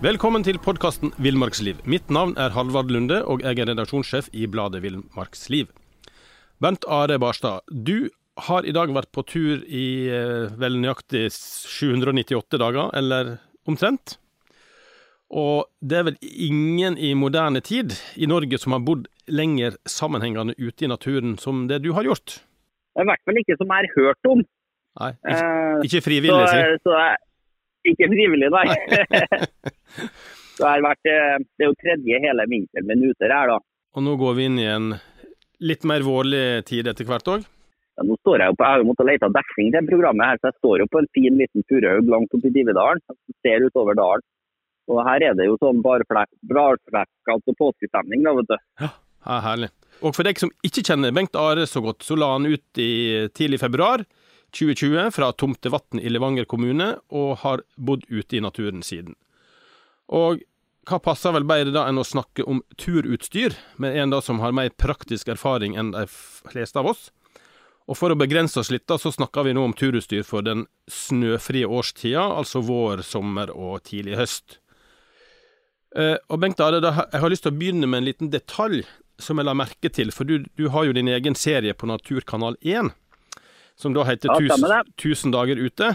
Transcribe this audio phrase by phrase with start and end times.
[0.00, 1.82] Velkommen til podkasten Villmarksliv.
[1.84, 5.68] Mitt navn er Halvard Lunde, og jeg er redaksjonssjef i bladet Villmarksliv.
[6.56, 8.08] Bent Are Barstad, du
[8.46, 13.34] har i dag vært på tur i eh, vel nøyaktig 798 dager, eller
[13.68, 14.16] omtrent.
[15.28, 16.16] Og det er vel
[16.48, 21.66] ingen i moderne tid i Norge som har bodd lenger sammenhengende ute i naturen som
[21.68, 22.40] det du har gjort?
[22.96, 24.46] Det er i hvert fall ikke som jeg har hørt om.
[25.00, 26.86] Nei, ikke, Eh, ikke frivillig, så, si.
[26.88, 27.26] så jeg,
[27.88, 28.66] ikke frivillig, nei.
[30.56, 33.60] så har vært, eh, det er jo tredje hele vinteren min ute her, da.
[33.96, 34.92] Og nå går vi inn i en
[35.60, 37.46] litt mer vårlig tid etter hvert òg.
[37.98, 40.50] Ja, nå står jeg jo på, jeg har måttet lete dekning til programmet her, så
[40.50, 43.02] jeg står jo på en fin liten furuhaug langt oppe i Dividalen.
[43.44, 44.24] Ser utover dalen.
[44.90, 48.56] Og her er det jo sånn bladflekkete påskestemning, da, vet du.
[48.80, 48.90] Ja,
[49.44, 49.68] herlig.
[50.00, 53.28] Og for deg som ikke kjenner Bengt Are så godt, så la han ut i
[53.36, 54.06] tidlig februar
[54.52, 59.16] 2020 fra Tomtevatn i Levanger kommune, og har bodd ute i naturen siden.
[60.10, 60.42] Og
[60.88, 64.54] hva passer vel bedre da enn å snakke om turutstyr, med en da som har
[64.56, 67.10] mer praktisk erfaring enn de fleste av oss?
[67.90, 70.66] Og for å begrense oss litt, da, så snakker vi nå om turutstyr for den
[70.90, 74.60] snøfrie årstida, altså vår, sommer og tidlig høst.
[75.98, 78.84] Eh, og Bengt Are, jeg har lyst til å begynne med en liten detalj
[79.20, 82.56] som jeg la merke til, for du, du har jo din egen serie på Naturkanal
[82.62, 82.92] 1,
[83.80, 84.94] som da heter Ja, «Tus- stemmer det.
[85.00, 85.90] 1000 dager ute.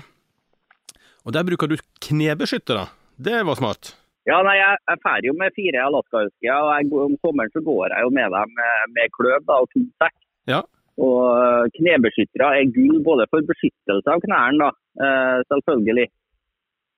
[1.25, 2.87] Og der bruker du knebeskyttere.
[3.17, 3.93] Det var smart.
[4.25, 7.93] Ja, nei, jeg, jeg fer jo med fire alaskahuskyer, og jeg, om sommeren så går
[7.93, 10.15] jeg jo med dem med, med kløv da, og tung sekk.
[10.49, 10.61] Ja.
[11.05, 14.69] Og eh, knebeskyttere er gull både for beskyttelse av knærne, da,
[15.05, 16.07] eh, selvfølgelig.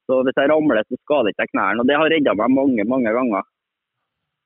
[0.07, 2.85] Så hvis jeg ramler, så skader ikke jeg knærne, og det har redda meg mange,
[2.87, 3.43] mange ganger.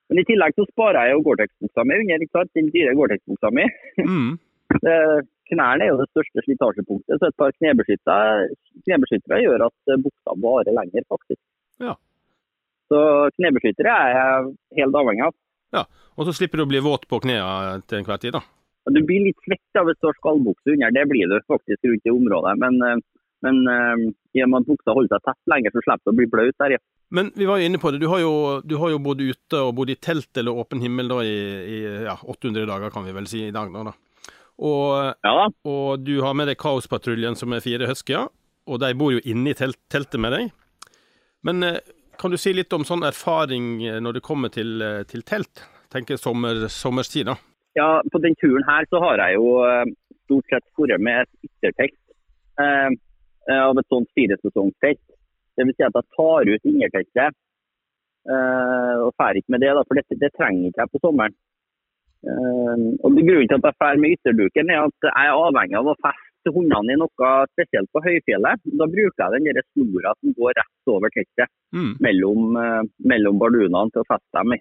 [0.09, 2.49] Men i tillegg så sparer jeg jo Gore-Tex-buksa mi under, ikke sant?
[2.57, 3.67] Den dyre Gore-Tex-buksa mi.
[4.01, 4.31] Mm.
[5.51, 8.47] Knærne er jo det største slitasjepunktet, så et par knebeskyttere,
[8.85, 11.41] knebeskyttere gjør at eh, buksa varer lenger, faktisk.
[11.83, 11.97] Ja.
[12.91, 13.01] Så
[13.35, 15.37] knebeskyttere er jeg helt avhengig av.
[15.77, 15.85] ja.
[16.19, 18.43] Og så slipper du å bli våt på knærne til enhver tid, da.
[18.89, 22.07] Du blir litt svett da, hvis du har skallbukse under, det blir du faktisk rundt
[22.07, 22.55] i området.
[22.61, 23.01] Men, eh,
[23.45, 24.07] men eh,
[24.37, 26.57] i og med at buksa holder seg tett lenger, så slipper du å bli blaut
[26.63, 26.75] der.
[26.77, 26.81] Ja.
[27.11, 28.33] Men vi var jo inne på det, du har jo,
[28.63, 31.35] du har jo bodd ute og bodd i telt eller åpen himmel da i,
[31.67, 33.93] i ja, 800 dager, kan vi vel si i dag nå, da.
[34.61, 38.29] Og, Ja og du har med deg Kaospatruljen, som er fire huskyer,
[38.69, 40.51] og de bor jo inne i telt, teltet med deg.
[41.47, 41.79] Men eh,
[42.21, 45.63] kan du si litt om sånn erfaring eh, når det kommer til, eh, til telt?
[45.91, 47.35] Tenker sommer, sommerstid, da.
[47.75, 49.49] Ja, på den turen her så har jeg jo
[50.25, 51.97] stort sett vært med et yttertelt
[52.61, 52.89] eh,
[53.57, 55.01] av et sånt firesesongstelt.
[55.57, 57.35] Det vil si at jeg tar ut innerteltet
[58.29, 61.35] eh, og drar ikke med det, da, for det, det trenger ikke jeg på sommeren.
[62.21, 65.89] Eh, og Grunnen til at jeg drar med ytterduken, er at jeg er avhengig av
[65.89, 68.65] å feste hundene i noe spesielt på høyfjellet.
[68.81, 71.95] Da bruker jeg den snora som går rett over teltet Mm.
[72.03, 74.59] mellom, eh, mellom bardunene til å feste dem i.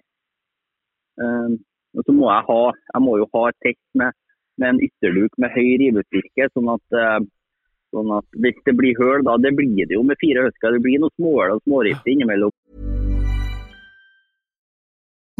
[1.19, 1.49] Eh,
[1.97, 2.61] og så må jeg ha,
[2.93, 4.13] jeg må jo ha et telt med,
[4.57, 7.19] med en ytterduk med høy rivestyrke, sånn at, eh,
[7.91, 10.81] sånn at hvis det blir høl, da det blir det jo med fire høsker, det
[10.81, 12.51] blir noe småhull og smårifter innimellom.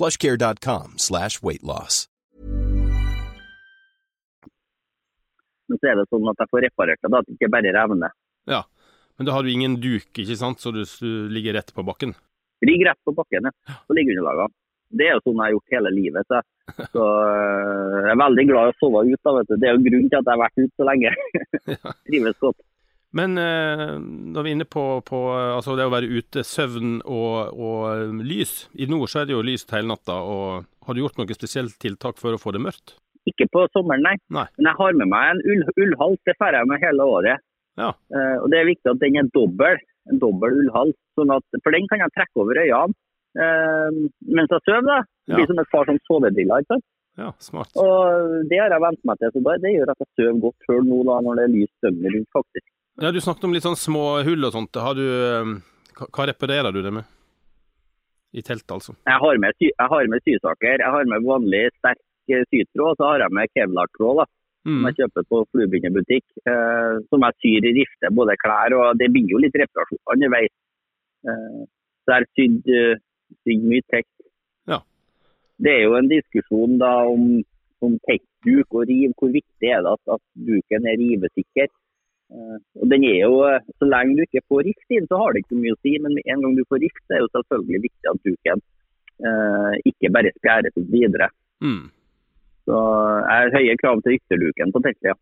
[0.00, 2.06] plushcare.com slash weight loss.
[5.70, 8.14] Men så er det sånn at jeg får reparert det, at det ikke bare revner.
[8.50, 8.64] Ja.
[9.20, 12.16] Men da har du ingen duk, ikke sant, så du, du ligger rett på bakken?
[12.64, 13.76] Ligger rett på bakken, ja.
[13.86, 14.56] Så ligger underlagene.
[14.90, 16.32] Det er jo sånn jeg har gjort hele livet.
[16.32, 16.40] Så,
[16.96, 19.20] så øh, jeg er veldig glad i å sove ute.
[19.22, 19.54] da, vet du.
[19.54, 21.14] Det er jo grunnen til at jeg har vært ute så lenge.
[21.70, 21.92] Ja.
[22.08, 22.58] Trives godt.
[23.12, 23.96] Men eh,
[24.34, 28.68] da vi er inne på, på altså det å være ute, søvn og, og lys.
[28.78, 30.14] I nord så er det jo lyst hele natta.
[30.14, 32.94] og Har du gjort noe spesielt tiltak for å få det mørkt?
[33.28, 34.14] Ikke på sommeren, nei.
[34.32, 34.46] Nei.
[34.58, 36.22] Men jeg har med meg en ull, ullhals.
[36.26, 37.42] Det får jeg med hele året.
[37.78, 37.90] Ja.
[38.14, 39.82] Eh, og Det er viktig at den er dobbel.
[40.10, 40.96] En dobbel ullhals.
[41.18, 42.94] Sånn at, for den kan jeg trekke over øynene.
[43.38, 43.98] eh,
[44.38, 44.86] mens jeg sover.
[44.86, 45.00] da.
[45.26, 45.50] Det blir Ja.
[45.50, 46.62] som et par sånn sovebriller.
[46.64, 46.86] ikke sant?
[47.18, 47.70] Ja, smart.
[47.76, 49.30] Og det har jeg vent meg til.
[49.34, 52.14] så Det gjør at jeg sover godt før nå da, når det er lyst døgnet
[52.14, 52.66] rundt, faktisk.
[53.00, 54.76] Ja, Du snakket om litt sånn små hull og sånt.
[54.76, 55.52] Har du, eh,
[56.00, 57.04] hva, reparerer du det med?
[58.36, 58.92] I teltet, altså?
[59.08, 60.78] Jeg har med, jeg har med sysaker.
[60.78, 61.98] Jeg har med vanlig sterk
[62.28, 64.20] eh, sytråd, og så har jeg med kevlartråd.
[64.22, 64.26] da.
[64.60, 64.84] som Mm.
[64.84, 66.24] jeg kjøper på fluebindebutikk.
[66.44, 70.52] Eh, som jeg syr i rifte, både klær og Det blir jo litt reparasjon underveis.
[71.24, 71.64] Eh,
[72.04, 73.00] så jeg har sydd, eh,
[73.40, 74.20] sydd mye tekst.
[74.68, 74.80] Ja.
[75.58, 77.42] Det er jo en diskusjon da om,
[77.80, 79.14] om tekstduk og riv.
[79.16, 81.68] Hvor viktig er det at, at duken er rivesikker?
[82.90, 85.54] Den er jo, eh, Så lenge du ikke får rift inn, så har det ikke
[85.54, 85.94] så mye å si.
[86.02, 88.62] Men med en gang du får rift, så er det jo selvfølgelig viktig at duken
[89.30, 91.30] eh, ikke bare spjæres ut videre.
[91.60, 91.82] Mm.
[92.68, 92.78] Så
[93.30, 95.12] jeg har høye krav til ytterduken på teltet.
[95.12, 95.18] ja.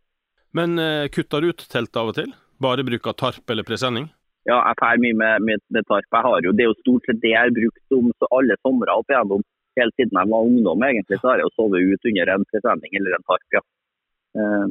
[0.57, 2.33] Men eh, kutter du ut teltet av og til?
[2.63, 4.09] Bare bruk av tarp eller presenning?
[4.49, 6.09] Ja, jeg drar mye med, med, med tarp.
[6.09, 8.57] Jeg har jo, det er jo stort sett det jeg har brukt om så alle
[8.65, 9.45] somre opp igjennom.
[9.79, 12.97] Helt siden jeg var ungdom, egentlig, så har jeg jo sovet ut under en presenning
[12.99, 13.47] eller en tarp.
[13.55, 13.63] ja.
[14.39, 14.69] Eh,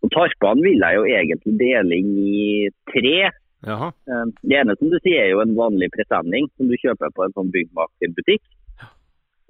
[0.00, 3.16] og Tarpan vil jeg jo egentlig dele inn i tre.
[3.66, 3.90] Jaha.
[4.08, 7.26] Eh, det ene som du sier er jo en vanlig presenning som du kjøper på
[7.26, 8.42] en sånn byggmakerbutikk.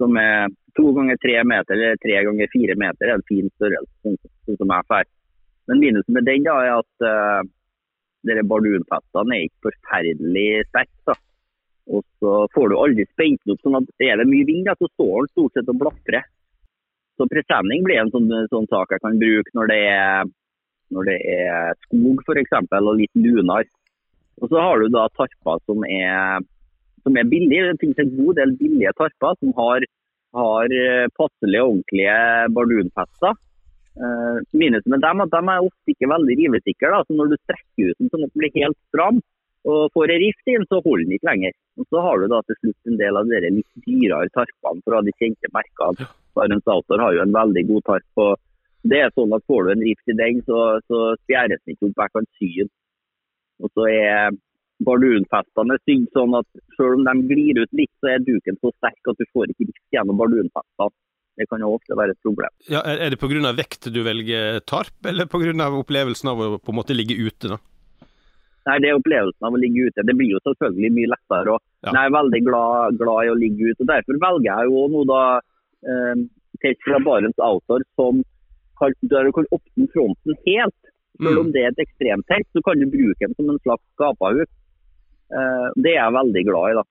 [0.01, 3.07] Som er to ganger tre meter eller tre ganger fire meter.
[3.07, 5.09] er en fin størrelse, sånn, sånn som jeg får.
[5.69, 7.41] Men minusen med den da er at uh,
[8.27, 11.15] dere bardunfestene er ikke forferdelig sterke.
[11.91, 13.63] Og så får du aldri spent den opp.
[13.63, 16.27] sånn at Er det mye vind, da, så står den stort sett og blafrer.
[17.17, 20.29] Så presenning blir en sånn, sånn sak jeg kan bruke når det er,
[20.91, 22.57] når det er skog f.eks.
[22.79, 23.67] og litt lunar.
[24.41, 26.43] Og så har du da tarper som er,
[27.05, 27.71] som er billige.
[27.71, 29.85] Det finnes en god del billige tarper som har,
[30.37, 32.17] har eh, passelige, ordentlige
[32.55, 33.37] bardunfester.
[33.91, 37.03] Uh, minuset med dem at de er ofte ikke veldig rivesikre.
[37.05, 39.19] så Når du strekker ut den sånn at den blir helt stram
[39.67, 41.57] og får en rift inn, så holder den ikke lenger.
[41.77, 45.03] Og Så har du da til slutt en del av de litt dyrere tarpene fra
[45.05, 46.07] de kjente merkene.
[46.39, 48.07] Barents Outdoor har jo en veldig god tarp.
[48.23, 48.39] og
[48.87, 51.89] det er sånn at Får du en rift i den, så, så spjæres den ikke
[51.91, 52.01] opp.
[52.01, 52.71] Jeg kan sy den.
[53.61, 54.39] Og så er
[54.81, 56.47] bardunfestene sydd sånn at
[56.77, 59.67] selv om de glir ut litt, så er duken så sterk at du får ikke
[59.69, 60.93] rift gjennom bardunfestene.
[61.39, 62.51] Det kan jo ofte være et problem.
[62.69, 63.53] Ja, er det pga.
[63.55, 65.69] vekt du velger tarp, eller pga.
[65.79, 67.53] opplevelsen av å på en måte ligge ute?
[67.53, 67.57] da?
[68.67, 70.05] Nei, Det er opplevelsen av å ligge ute.
[70.05, 71.55] Det blir jo selvfølgelig mye lettere.
[71.55, 71.93] og Ja.
[71.95, 73.81] Jeg er veldig glad, glad i å ligge ute.
[73.81, 75.21] og Derfor velger jeg jo nå da
[75.87, 76.15] eh,
[76.61, 78.21] telt fra Barents Outdoor som
[78.81, 80.79] kan, der du kan åpne fronten helt.
[81.21, 81.51] Selv om Mm.
[81.53, 84.49] det er et ekstremtelt, så kan du bruke den som en slags gapahuk.
[85.31, 86.77] Eh, det er jeg veldig glad i.
[86.79, 86.83] da.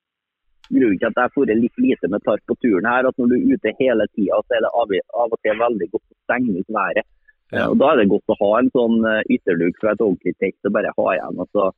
[0.70, 3.34] Grunnen til at jeg får litt lite med tarp på turen her, at når du
[3.36, 4.92] er ute hele tida, så er det av,
[5.24, 7.04] av og til veldig godt å stenge ut været.
[7.52, 7.66] Eh, Ja.
[7.68, 10.62] og Da er det godt å ha en sånn eh, ytterduk fra et ordentlig telt
[10.64, 11.40] og bare ha igjen.
[11.42, 11.72] og så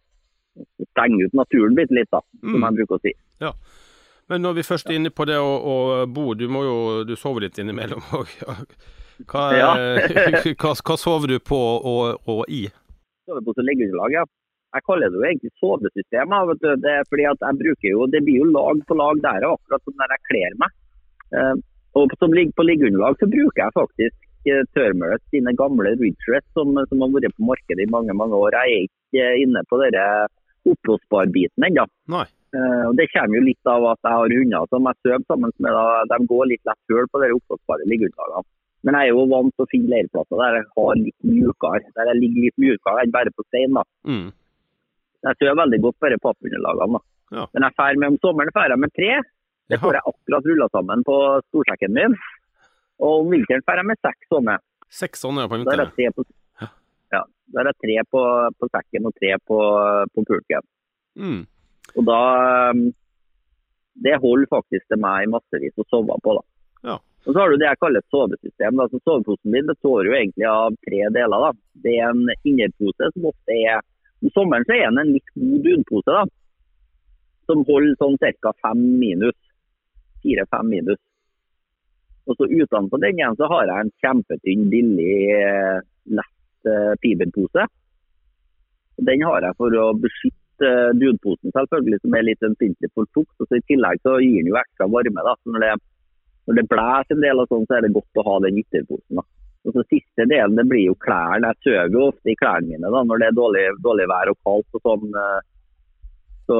[0.92, 2.64] stenge ut naturen litt, litt, da, som Mm.
[2.68, 3.12] jeg bruker å si.
[3.40, 3.52] Ja.
[4.28, 7.16] Men når vi først er inne på det å, å bo, du må jo du
[7.16, 8.28] sover litt innimellom òg.
[9.30, 9.72] Hva, Ja.
[10.62, 12.66] hva, hva sover du på og, og i?
[13.28, 14.24] Sovepose lag, ja.
[14.72, 16.48] Jeg kaller det jo egentlig sovesystemet.
[16.48, 16.70] vet du.
[16.80, 19.84] Det er fordi at jeg bruker jo, det blir jo lag på lag der, akkurat
[19.84, 20.76] som når jeg kler meg.
[21.36, 21.56] Eh,
[22.00, 26.72] og som ligger på liggeunderlag så bruker jeg faktisk eh, Tørmølet sine gamle Ridgerett som,
[26.88, 28.56] som har vært på markedet i mange mange år.
[28.56, 30.06] Jeg er ikke eh, inne på denne
[30.72, 31.84] oppblåsbarbiten ennå.
[32.52, 35.76] Og Det kommer jo litt av at jeg har hunder som jeg sover sammen med.
[35.76, 35.84] Da.
[36.12, 38.48] De går litt lett hull på de oppblåsbare liggeunderlagene.
[38.82, 42.10] Men jeg er jo vant til å finne leirplasser der jeg har litt mjukere, der
[42.10, 43.78] jeg ligger litt mjukere enn bare på stein.
[43.78, 43.84] da.
[44.08, 44.28] Mm.
[45.22, 46.98] Jeg sover veldig godt bare pappunderlagene.
[46.98, 47.08] da.
[47.38, 47.46] Ja.
[47.54, 49.12] Men jeg fær med om sommeren fær jeg med tre.
[49.70, 51.16] Det får jeg akkurat rulla sammen på
[51.48, 52.16] storsekken min.
[53.02, 54.56] Og om vinteren fær jeg med seks sånne.
[54.92, 56.26] Seks sånne på en Da er det tre på,
[57.14, 57.22] ja,
[57.54, 58.24] da er det tre på,
[58.58, 59.60] på sekken og tre på,
[60.12, 60.66] på pulken.
[61.16, 61.40] Mm.
[61.96, 62.20] Og da
[62.72, 62.84] um,
[64.02, 66.44] Det holder faktisk til meg i massevis å sove på, da.
[66.90, 66.98] Ja.
[67.22, 68.78] Og så har du det jeg kaller et sovesystem.
[68.78, 68.88] Da.
[68.90, 71.46] Så Soveposen min består jo egentlig av tre deler.
[71.46, 71.52] da.
[71.84, 73.80] Det er en innerpose som ofte er
[74.22, 76.20] Om sommeren så er den en litt god dunpose, da.
[77.50, 78.52] Som holder sånn ca.
[78.62, 79.38] fem minus.
[80.22, 81.00] Fire-fem minus.
[82.30, 85.80] Og så utenpå den igjen så har jeg en kjempetynn, billig, eh,
[86.18, 87.66] lett eh, fiberpose.
[89.10, 93.34] Den har jeg for å beskytte eh, dunposen, selvfølgelig, som er litt ømfintlig for fukt.
[93.42, 95.26] Og så I tillegg så gir den jo ekstra varme.
[95.26, 95.72] da, så Når det,
[96.48, 99.20] når det blåser en del, og sånn, så er det godt å ha den ytterposen.
[99.20, 99.24] da.
[99.62, 101.52] Og så Siste delen det blir jo klærne.
[101.52, 104.38] Jeg sover jo ofte i klærne mine da, når det er dårlig, dårlig vær og
[104.42, 104.78] kaldt.
[104.78, 105.12] og sånn.
[105.22, 105.40] eh,
[106.50, 106.56] Så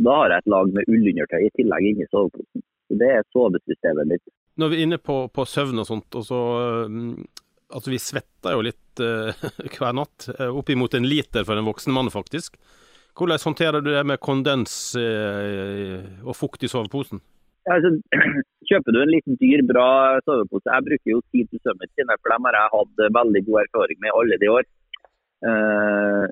[0.00, 2.62] Da har jeg et lag med ullundertøy i tillegg inni soveposen.
[2.88, 4.24] Så Det er sovesystemet mitt.
[4.56, 6.40] Når vi er inne på, på søvn og sånt, og så
[6.88, 7.26] mm,
[7.66, 9.34] Altså, vi svetter jo litt uh,
[9.74, 10.28] hver natt.
[10.38, 12.54] eh, Oppimot en liter for en voksen mann, faktisk.
[13.18, 17.18] Hvordan håndterer du det med kondens uh, og fukt i soveposen?
[17.66, 17.90] Altså,
[18.70, 19.88] kjøper du en litt dyr, bra
[20.26, 23.62] sovepose Jeg bruker jo Tid til Summit sine, for dem har jeg hatt veldig god
[23.64, 24.66] erfaring med alle de år.
[25.46, 26.24] Uh,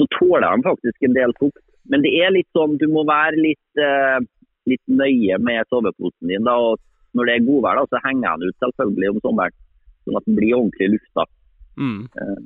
[0.00, 1.62] så tåler de faktisk en del fukt.
[1.90, 4.18] Men det er litt sånn, du må være litt, uh,
[4.70, 6.46] litt nøye med soveposen din.
[6.46, 6.80] da, og
[7.18, 9.56] Når det er godvær, da, så henger den ut selvfølgelig om sommeren,
[10.06, 11.26] sånn at den blir ordentlig lufta.
[11.80, 12.02] Mm.
[12.18, 12.42] Uh,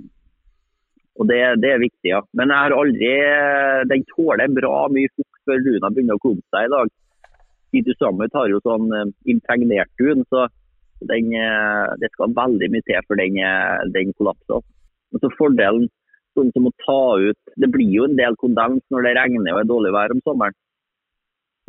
[1.15, 2.21] og det, det, er viktig, ja.
[2.35, 3.11] Men jeg har aldri
[3.87, 6.91] Den tåler bra mye fukt før luna begynner å klumpe seg i dag.
[7.75, 10.47] Titus Summit har jo sånn uh, impregnert dun, så
[11.11, 14.63] den, uh, det skal veldig mye til for den, uh, den kollapser.
[15.13, 15.89] Men så fordelen
[16.35, 19.61] sånn som å ta ut Det blir jo en del kondens når det regner og
[19.61, 20.57] er dårlig vær om sommeren.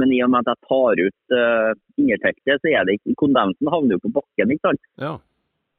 [0.01, 1.71] Men i og med at jeg tar ut uh,
[2.01, 4.51] innerteltet, så er det ikke kondensen havner jo på bakken.
[4.51, 4.81] ikke sant?
[4.99, 5.13] Ja.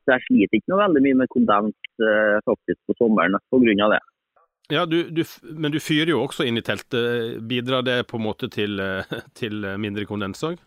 [0.06, 3.90] Så jeg sliter ikke noe veldig mye med kondens uh, faktisk på sommeren pga.
[3.92, 4.00] det.
[4.72, 7.36] Ja, du, du, Men du fyrer jo også inn i teltet.
[7.46, 8.80] Bidrar det på en måte til,
[9.38, 10.58] til mindre kondens òg?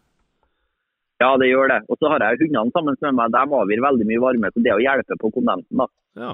[1.20, 1.82] Ja, det gjør det.
[1.92, 3.34] Og så har jeg hundene sammen med meg.
[3.36, 4.52] De avgir veldig mye varme.
[4.54, 5.88] Så det å hjelpe på kondensen, da.
[6.20, 6.32] Ja.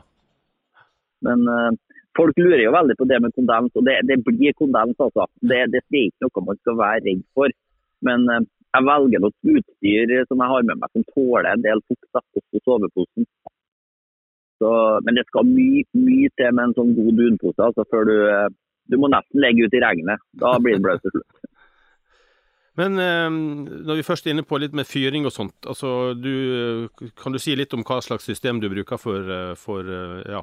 [1.25, 1.71] Men uh,
[2.17, 5.25] folk lurer jo veldig på det med kondens, og det, det blir kondens, altså.
[5.41, 7.55] Det, det, er ikke noe man skal være redd for.
[8.05, 8.43] Men uh,
[8.75, 12.61] jeg velger noe utstyr som jeg har med meg som tåler en del fukt, også
[12.61, 13.29] soveposen.
[14.61, 14.69] Så,
[15.03, 18.47] men det skal mye, mye til med en sånn god dunpose altså, før du uh,
[18.87, 20.21] Du må nesten legge ut i regnet.
[20.37, 21.41] Da blir det bløt til slutt.
[22.75, 23.29] Men eh,
[23.87, 27.39] når vi først er inne på litt med fyring og sånt, altså du, kan du
[27.39, 29.87] si litt om hva slags system du bruker for, for
[30.27, 30.41] ja,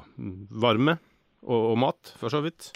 [0.49, 0.95] varme
[1.45, 2.71] og, og, mat, for så vidt?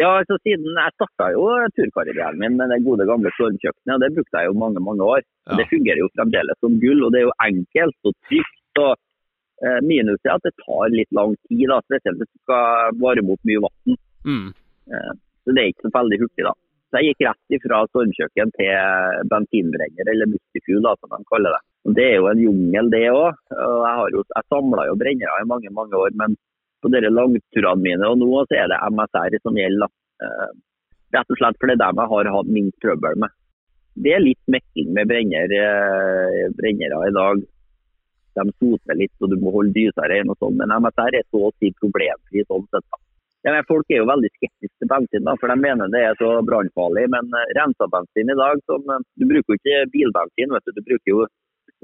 [0.00, 1.44] Ja, altså siden Jeg starta jo
[1.76, 5.22] turkarrieren min med det gode gamle stormkjøkkenet, og det brukte jeg jo mange mange år.
[5.44, 5.60] Ja.
[5.60, 8.80] Det fungerer jo fremdeles som gull, og det er jo enkelt og trygt.
[8.80, 8.92] og
[9.64, 13.34] eh, Minus er at det tar litt lang tid, da, spesielt hvis du skal varme
[13.34, 13.98] opp mye vann.
[14.26, 14.46] Mm.
[14.92, 15.12] Eh,
[15.44, 16.54] så det er ikke så veldig hurtig, da.
[16.86, 21.62] Så jeg gikk rett ifra stormkjøkken til bensinbrenner, eller mustifuel, da, som de kaller det.
[21.86, 23.40] Og Det er jo en jungel, det òg.
[23.50, 26.36] Jeg, jo, jeg samla jo brennere i mange mange år, men
[26.82, 29.86] på dere langturene mine og nå så er det MSR som gjelder.
[29.86, 30.30] da.
[31.14, 33.34] rett og slett fordi det er dem jeg har hatt minst trøbbel med.
[34.04, 35.54] Det er litt mekking med brenner,
[36.58, 37.44] brennere i dag.
[38.36, 41.48] De soter litt og du må holde dysa rein og sånn, men MSR er så
[41.48, 43.02] å si problemfri sånn sett.
[43.46, 46.32] Ja, folk er jo veldig skeptiske til bensin, da, for de mener det er så
[46.42, 47.04] brannfarlig.
[47.12, 48.82] Men uh, rensa bensin i dag som,
[49.14, 50.72] Du bruker jo ikke bilbensin, vet du.
[50.74, 51.26] Du bruker jo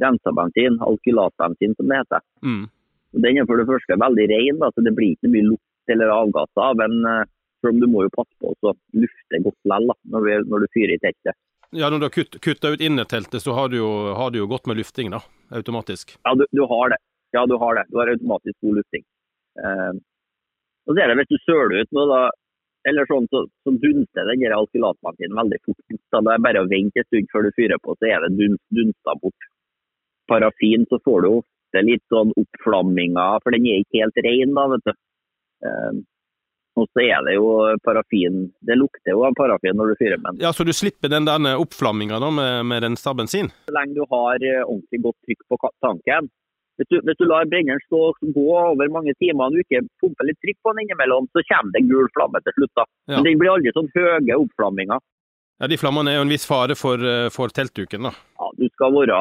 [0.03, 2.25] rensa bensin, alkylatbensin som det heter.
[2.43, 2.65] Mm.
[3.23, 6.11] Den er for det første veldig ren, da, så det blir ikke mye lukt eller
[6.17, 6.83] avgasser av.
[6.83, 6.99] Men
[7.71, 11.03] om du må jo passe på å lufte godt likevel når, når, du fyrer i
[11.03, 11.39] teltet.
[11.75, 14.47] Ja, Når du har kutt, kutta ut innerteltet, så har du, jo, har du jo
[14.51, 15.23] godt med lufting, da,
[15.57, 16.19] automatisk?
[16.21, 16.99] Ja, du, du, har det.
[17.33, 17.85] Ja, du har det.
[17.89, 19.05] Du har automatisk god lufting.
[19.57, 19.93] Eh,
[20.87, 22.21] og så er det Hvis du søler ut noe, da,
[22.91, 25.81] eller sånn, så, så dunster den alkylatmaskinen veldig fort.
[26.13, 26.21] Da.
[26.21, 28.65] Det er bare å vente en stund før du fyrer på, så er det dunst,
[28.77, 29.49] dunsta bort.
[30.29, 34.57] Parafin så får du ofte litt sånn oppflamminger, for den er ikke helt ren.
[34.59, 34.95] da, vet du.
[35.63, 36.03] Um,
[36.79, 37.49] og så er det jo
[37.85, 40.45] parafin Det lukter jo av parafin når du fyrer med den.
[40.47, 43.51] Ja, Så du slipper den der oppflamminga med, med rensa bensin?
[43.69, 46.31] Så lenge du har eh, ordentlig godt trykk på tanken.
[46.81, 48.01] Hvis du, hvis du lar brenneren stå
[48.35, 51.75] gå over mange timer og du ikke pumper litt trykk på den innimellom, så kommer
[51.77, 52.73] det gul flamme til slutt.
[52.81, 52.87] da.
[53.13, 53.19] Ja.
[53.19, 55.05] Men den blir aldri sånn høye oppflamminger.
[55.63, 58.11] Ja, De flammene er jo en viss fare for, eh, for teltduken, da.
[58.43, 59.19] Ja, du skal, være,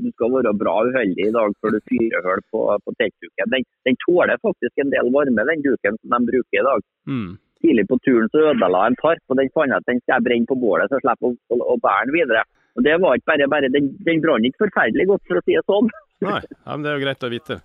[0.00, 3.50] du skal være bra uheldig i dag før du fyrer hull på, på teltduken.
[3.52, 6.86] Den, den, tåler faktisk en del varme, den duken som de bruker i dag.
[7.12, 7.34] Mm.
[7.60, 10.24] Tidlig på turen så ødela jeg en tarp, og den fant at den skal jeg
[10.30, 12.44] brenne på bålet så jeg slipper å, å, å bære den videre.
[12.76, 15.58] Og det var ikke bare bare, Den, den brant ikke forferdelig godt, for å si
[15.58, 15.92] det sånn.
[16.30, 17.58] Nei, ja, men det er jo greit å vite.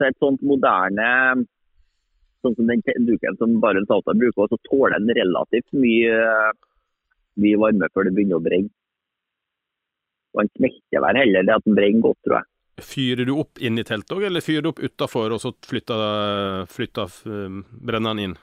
[0.00, 1.10] Så et sånt moderne
[2.40, 6.16] sånn som den duken som Barents Salta bruker, så tåler den relativt mye
[7.42, 8.72] mye varme før det begynner å brenne.
[10.34, 12.48] Og han smelter vel heller, det at den brenner godt, tror jeg.
[12.88, 16.68] Fyrer du opp inn i teltet òg, eller fyrer du opp utafor og så flytter,
[16.70, 18.36] flytter um, brenneren inn?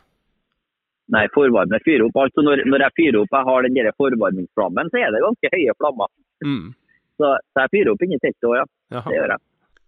[1.13, 2.17] Nei, forvarme fyrer opp.
[2.19, 5.51] Altså når, når jeg fyrer opp jeg har den der forvarmingsflammen, så er det ganske
[5.53, 6.11] høye flammer.
[6.43, 6.73] Mm.
[7.15, 8.65] Så, så, jeg fyrer opp inni teltet òg, ja.
[8.97, 9.07] Jaha.
[9.07, 9.45] Det gjør jeg.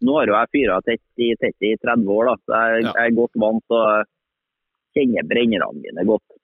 [0.07, 2.93] Nå har jo jeg fyra tett i teltet i 30 år, da, så jeg, ja.
[2.93, 4.11] jeg er godt vant til
[4.97, 6.36] kjenner brennerne mine godt.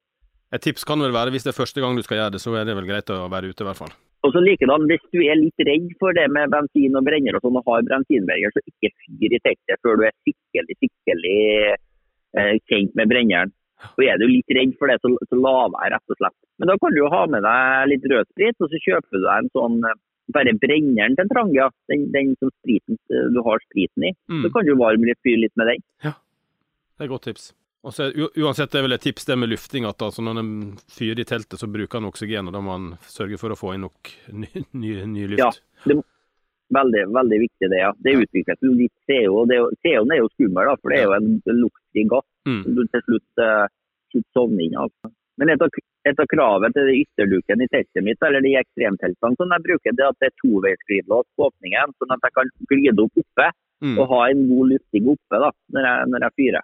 [0.53, 2.53] Et tips kan vel være, hvis det er første gang du skal gjøre det, så
[2.53, 3.93] er det vel greit å være ute, i hvert fall.
[4.23, 7.43] Og så likedan, Hvis du er litt redd for det med bensin og brenner, og
[7.43, 11.39] sånn, og har bensinbrenner, så ikke fyr i teltet før du er skikkelig skikkelig
[11.73, 13.53] eh, kjent med brenneren.
[13.97, 16.37] Og Er du litt redd for det, så, så la være, rett og slett.
[16.61, 19.33] Men da kan du jo ha med deg litt rødsprit, og så kjøper du deg
[19.33, 19.99] en sånn eh,
[20.37, 24.13] bare brenneren til Trangia, den, den som spriten, du har spriten i.
[24.31, 24.45] Mm.
[24.45, 25.83] Så kan du varme litt, fyre litt med den.
[26.05, 27.51] Ja, det er et godt tips.
[27.91, 28.07] Så
[28.39, 30.51] Uansett det er vel et tips det med lufting, at altså når en
[30.87, 33.73] fyrer i teltet, så bruker en oksygen, og da må en sørge for å få
[33.75, 35.41] inn nok ny, ny, ny luft.
[35.43, 35.49] Ja,
[35.89, 35.97] det,
[36.73, 37.91] veldig, veldig viktig det, ja.
[37.99, 39.43] Det utvikles jo litt CO.
[39.49, 42.57] det er CO-en er jo skummel, da, for det er jo en luktig gass Mm.
[42.65, 43.67] som du til slutt, uh,
[44.35, 44.89] sovner inn av.
[45.39, 45.69] Men et av,
[46.05, 50.03] et av kravet til ytterluken i teltet mitt, eller de ekstremteltene som jeg bruker, det
[50.03, 53.47] er at det er toveisglidelås på åpningen, sånn at jeg kan glide opp oppe
[53.83, 53.97] Mm.
[53.99, 56.63] og ha en god lufting oppe da, når jeg, når jeg fyrer.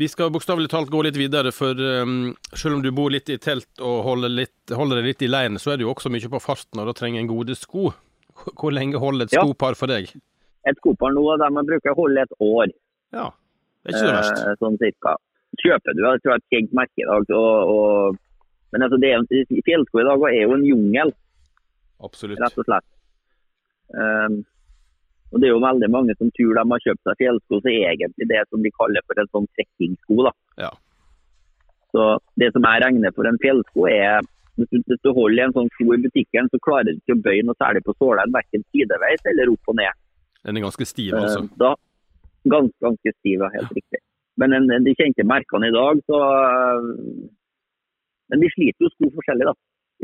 [0.00, 3.36] Vi skal bokstavelig talt gå litt videre, for um, selv om du bor litt i
[3.42, 6.30] telt og holder, litt, holder deg litt i leiren, så er det jo også mye
[6.32, 7.90] på farten, og da trenger en gode sko.
[8.56, 9.42] Hvor lenge holder et Ja.
[9.44, 10.08] skopar for deg?
[10.64, 12.72] Et skopar nå, de bruker å holde et år,
[13.12, 13.28] Ja,
[13.84, 14.40] det er ikke så verst.
[14.46, 15.16] eh, sånn cirka.
[15.60, 18.18] Kjøper du, jeg tror jeg et kjent merke i dag, og, og,
[18.72, 21.12] men altså, det er, fjellsko i dag er jo en jungel.
[22.02, 22.40] Absolutt.
[22.40, 22.88] rett og slett.
[23.92, 24.38] Um,
[25.32, 27.92] og Det er jo veldig mange som tror de har kjøpt seg fjellsko, så er
[27.94, 30.16] egentlig det som de kaller for en sånn trekkingsko.
[30.28, 30.32] da.
[30.66, 30.72] Ja.
[31.92, 34.20] Så Det som jeg regner for en fjellsko, er
[34.56, 37.22] hvis du, hvis du holder en sånn sko i butikken, så klarer du ikke å
[37.24, 40.00] bøye noe særlig på sålen, verken sideveis eller opp og ned.
[40.44, 41.46] Den er ganske stiv, altså.
[41.62, 41.70] Da,
[42.52, 44.02] ganske, ganske stiv, ja, helt riktig.
[44.40, 46.90] Men en, de kjente merkene i dag, så eh,
[48.32, 49.52] Men de sliter jo sko forskjellig, da.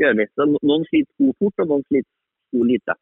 [0.01, 0.25] Gjør vi.
[0.37, 2.09] Så noen sliter sko fort, og noen sliter
[2.49, 2.95] sko lite.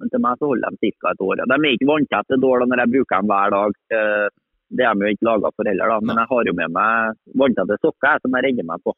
[0.00, 1.10] Men til meg så holder de ca.
[1.12, 1.42] et år.
[1.44, 3.74] De er ikke vanntette dårlig når jeg bruker dem hver dag.
[3.98, 4.28] Eh,
[4.70, 5.96] Det er de jo ikke laga for heller, da.
[6.06, 8.94] Men jeg har jo med meg vanntette sokker som jeg redder meg på.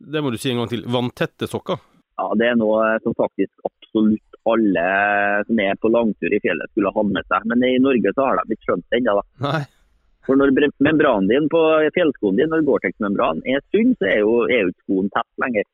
[0.00, 0.82] Det må du si en gang til.
[0.88, 1.76] Vanntette sokker?
[2.16, 4.86] Ja, Det er noe som faktisk absolutt alle
[5.46, 7.44] som er på langtur i fjellet skulle hatt med seg.
[7.44, 9.20] Men i Norge så har de ikke skjønt det ennå.
[9.20, 9.50] da.
[9.50, 9.62] Nei.
[10.26, 10.50] For når
[10.82, 11.60] membranen din på
[11.94, 15.68] fjellskoen din, når Gore-Tex-membranen er sunn, så er jo, er jo skoen tett lenger.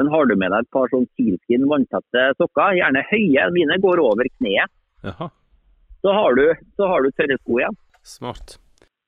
[0.00, 4.00] Men har du med deg et par sånn sealskin vanntette sokker, gjerne høye, mine går
[4.00, 4.72] over kneet,
[5.04, 5.28] Jaha.
[6.00, 6.46] så har du,
[6.80, 7.78] så har du tørre sko igjen.
[8.02, 8.56] Smart.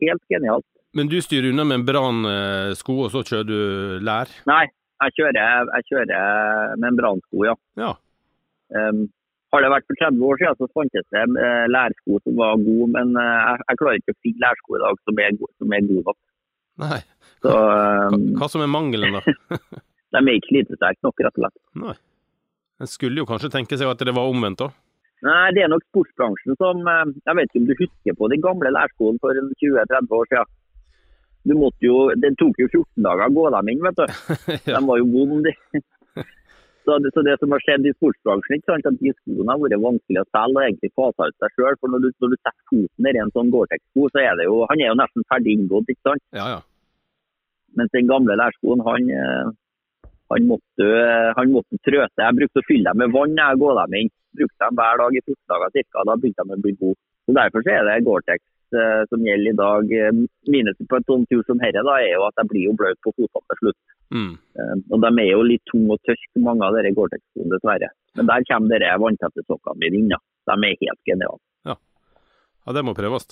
[0.04, 0.66] Helt genialt.
[0.94, 4.30] Men du styrer unna med en bransko, og så kjører du lær?
[4.46, 4.62] Nei,
[5.02, 7.56] jeg kjører, jeg kjører bransko, ja.
[7.80, 7.94] Ja.
[8.74, 9.06] Um,
[9.54, 12.88] har det vært for 30 år siden, så fantes det eh, lærsko som var gode,
[12.90, 15.84] men eh, jeg, jeg klarer ikke å finne lærsko i dag som er, som er
[15.90, 16.18] gode nok.
[16.82, 17.00] Nei.
[17.44, 19.60] Så Hva, um, hva som er mangelen, da?
[20.14, 21.60] de er ikke slitesterke nok, rett og slett.
[21.84, 21.94] Nei.
[22.82, 24.74] En skulle jo kanskje tenke seg at det var omvendt òg.
[25.24, 28.38] Nei, det er nok sportsbransjen som eh, Jeg vet ikke om du husker på de
[28.44, 30.52] gamle lærskoene for 20-30 år siden.
[31.44, 34.06] Du måtte jo, Det tok jo 14 dager å gå dem inn, vet du.
[34.68, 34.78] Ja.
[34.78, 35.54] De var jo vonde.
[35.72, 35.82] de.
[36.84, 39.60] Så det, så det som har skjedd i sportsbransjen, ikke sant, at de skoene har
[39.62, 41.78] vært vanskelig å selge og egentlig fasa ut seg sjøl.
[41.80, 44.58] For når du, når du setter foten nedi en sånn Gore-Tex-sko, så er det jo
[44.68, 46.24] Han er jo nesten ferdig inngått, ikke sant.
[46.36, 46.60] Ja, ja.
[47.80, 49.54] Mens den gamle lærskoen, han, eh,
[50.32, 50.86] han, måtte,
[51.36, 52.20] han måtte trø seg.
[52.24, 54.10] Jeg brukte å fylle dem med vann jeg gå dem inn.
[54.38, 56.04] Brukte dem hver dag i 14 dager ca.
[56.08, 57.00] Da begynte de å bli gode.
[57.24, 58.42] Så Derfor så er det Gore-Tex
[58.80, 59.92] eh, som gjelder i dag.
[60.54, 63.00] Minusen på en sånn tur som dette da, er jo at jeg blir jo bløt
[63.04, 63.78] på fotene til slutt.
[64.14, 64.32] Mm.
[64.60, 67.92] Eh, Og de er jo litt tunge og tørke, mange av dere Gore-Tex-skoene dessverre.
[68.18, 70.12] Men der kommer dere vanntette sokkene mine inn.
[70.44, 71.40] De er helt geniale.
[72.66, 73.30] ja, det må prøves.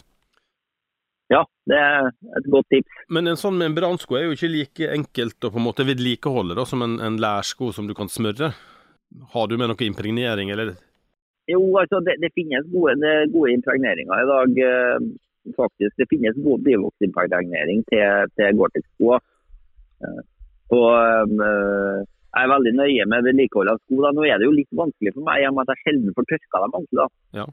[1.33, 1.41] Ja,
[1.71, 3.03] det er et godt tips.
[3.13, 6.67] Men en sånn membransko er jo ikke like enkelt å på en måte vedlikeholde da,
[6.69, 8.53] som en, en lærsko som du kan smøre.
[9.33, 10.75] Har du med noe impregnering, eller?
[11.51, 14.61] Jo, altså det, det finnes gode, det gode impregneringer i dag.
[14.69, 15.13] eh,
[15.57, 15.97] faktisk.
[15.99, 19.17] Det finnes god bivoksimpregnering til, til Gore-Tex-sko.
[20.07, 20.21] Eh,
[20.73, 20.93] og
[21.49, 21.99] eh,
[22.33, 23.99] jeg er veldig nøye med vedlikehold av sko.
[24.05, 24.13] Da.
[24.17, 26.29] Nå er det jo litt vanskelig for meg, i og med at jeg sjelden får
[26.31, 27.09] tørka dem ordentlig.
[27.41, 27.47] Ja.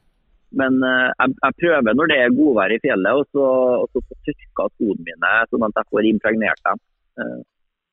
[0.57, 3.45] Men eh, jeg, jeg prøver når det er godvær i fjellet, og så,
[3.83, 6.81] og så få tørka skoene mine, sånn at jeg får impregnert dem.
[7.21, 7.39] Eh,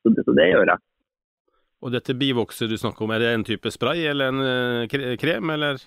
[0.01, 0.83] så, det, så det gjør jeg.
[1.85, 4.43] Og dette bivokset du snakker om, er det en type spray eller en
[4.89, 5.81] eh, krem, eller?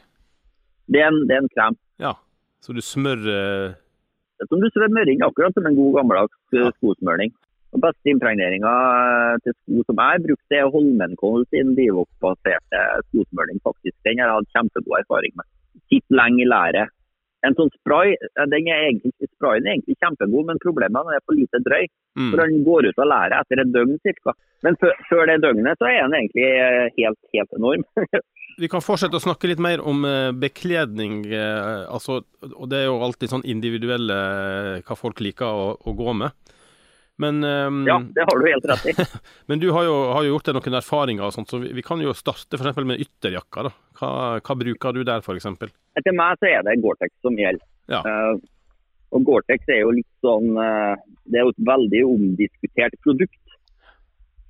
[0.91, 1.79] Det er en, det er en krem.
[2.03, 2.15] Ja.
[2.61, 3.75] Så du smører
[4.41, 7.33] er Som du smører inn, akkurat som en god gammeldags skosmøring.
[7.71, 8.71] Den beste impregneringa
[9.45, 12.81] til sko som jeg har brukt, det er Holmenkollen sin Divox-baserte
[13.11, 13.61] skosmøring.
[13.63, 13.95] faktisk.
[14.07, 15.47] Den har jeg hatt kjempegod erfaring med.
[15.91, 16.97] Sitter lenge i læret.
[17.47, 21.17] En sånn spray, den er egentlig, sprayen er egentlig kjempegod, men problemet er at den
[21.17, 21.87] er for lite drøy.
[22.21, 22.33] mm.
[22.35, 24.35] For den går ut av læret etter et døgn ca.
[24.67, 27.87] Men før, det døgnet så er den egentlig eh, helt, helt enorm.
[28.61, 31.23] Vi kan fortsette å snakke litt mer om eh, bekledning.
[31.33, 34.21] eh, altså, og det er jo alltid sånn individuelle
[34.85, 36.37] hva folk liker å, å gå med.
[37.21, 38.95] Men, um, ja, det har du helt rett i.
[39.51, 41.85] men du har jo, har jo gjort deg noen erfaringer, og sånt, så vi, vi
[41.85, 43.67] kan jo starte eksempel med ytterjakka.
[43.69, 43.73] da.
[44.01, 45.51] Hva, hva bruker du der, f.eks.?
[46.01, 47.67] Etter meg så er det Gore-Tex som gjelder.
[47.93, 48.01] Ja.
[48.07, 48.41] Uh,
[49.17, 50.95] og Gore-Tex er jo litt sånn uh,
[51.27, 53.39] Det er jo et veldig omdiskutert produkt.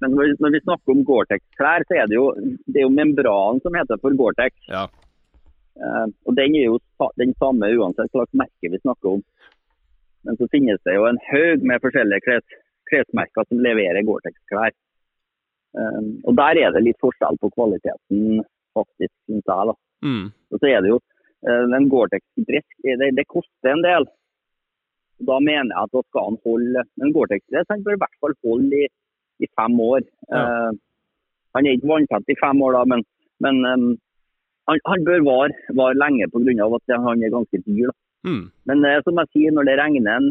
[0.00, 2.28] Men når, når vi snakker om Gore-Tex-klær, så er det jo,
[2.70, 4.54] det er jo membranen som heter for Gore-Tex.
[4.70, 4.86] Ja.
[5.80, 6.78] Uh, og den er jo
[7.18, 9.26] den samme uansett hva slags merke vi snakker om.
[10.54, 12.56] Finnes det jo en haug med forskjellige kles,
[12.90, 14.74] klesmerker som leverer Gore-Tex-klær.
[15.78, 18.42] Um, og Der er det litt forskjell på kvaliteten,
[18.74, 19.68] faktisk, syns jeg.
[19.70, 19.74] da.
[20.02, 20.26] Mm.
[20.50, 24.08] Og så er det jo uh, En Gore-Tex-dress det, det, koster en del.
[25.28, 28.36] Da mener jeg at da skal han holde En Gore-Tex-dress han bør i hvert fall
[28.46, 28.90] holde i,
[29.44, 30.02] i fem år.
[30.32, 30.42] Ja.
[30.42, 30.72] Uh,
[31.54, 33.00] han er ikke vanntett i fem år, da, men,
[33.42, 33.88] men um,
[34.70, 36.66] han, han, bør vare, var lenge pga.
[36.76, 37.90] at han er ganske dyr.
[37.90, 37.96] da.
[38.26, 38.50] Mm.
[38.68, 40.30] Men eh, som jeg sier, når det regner en,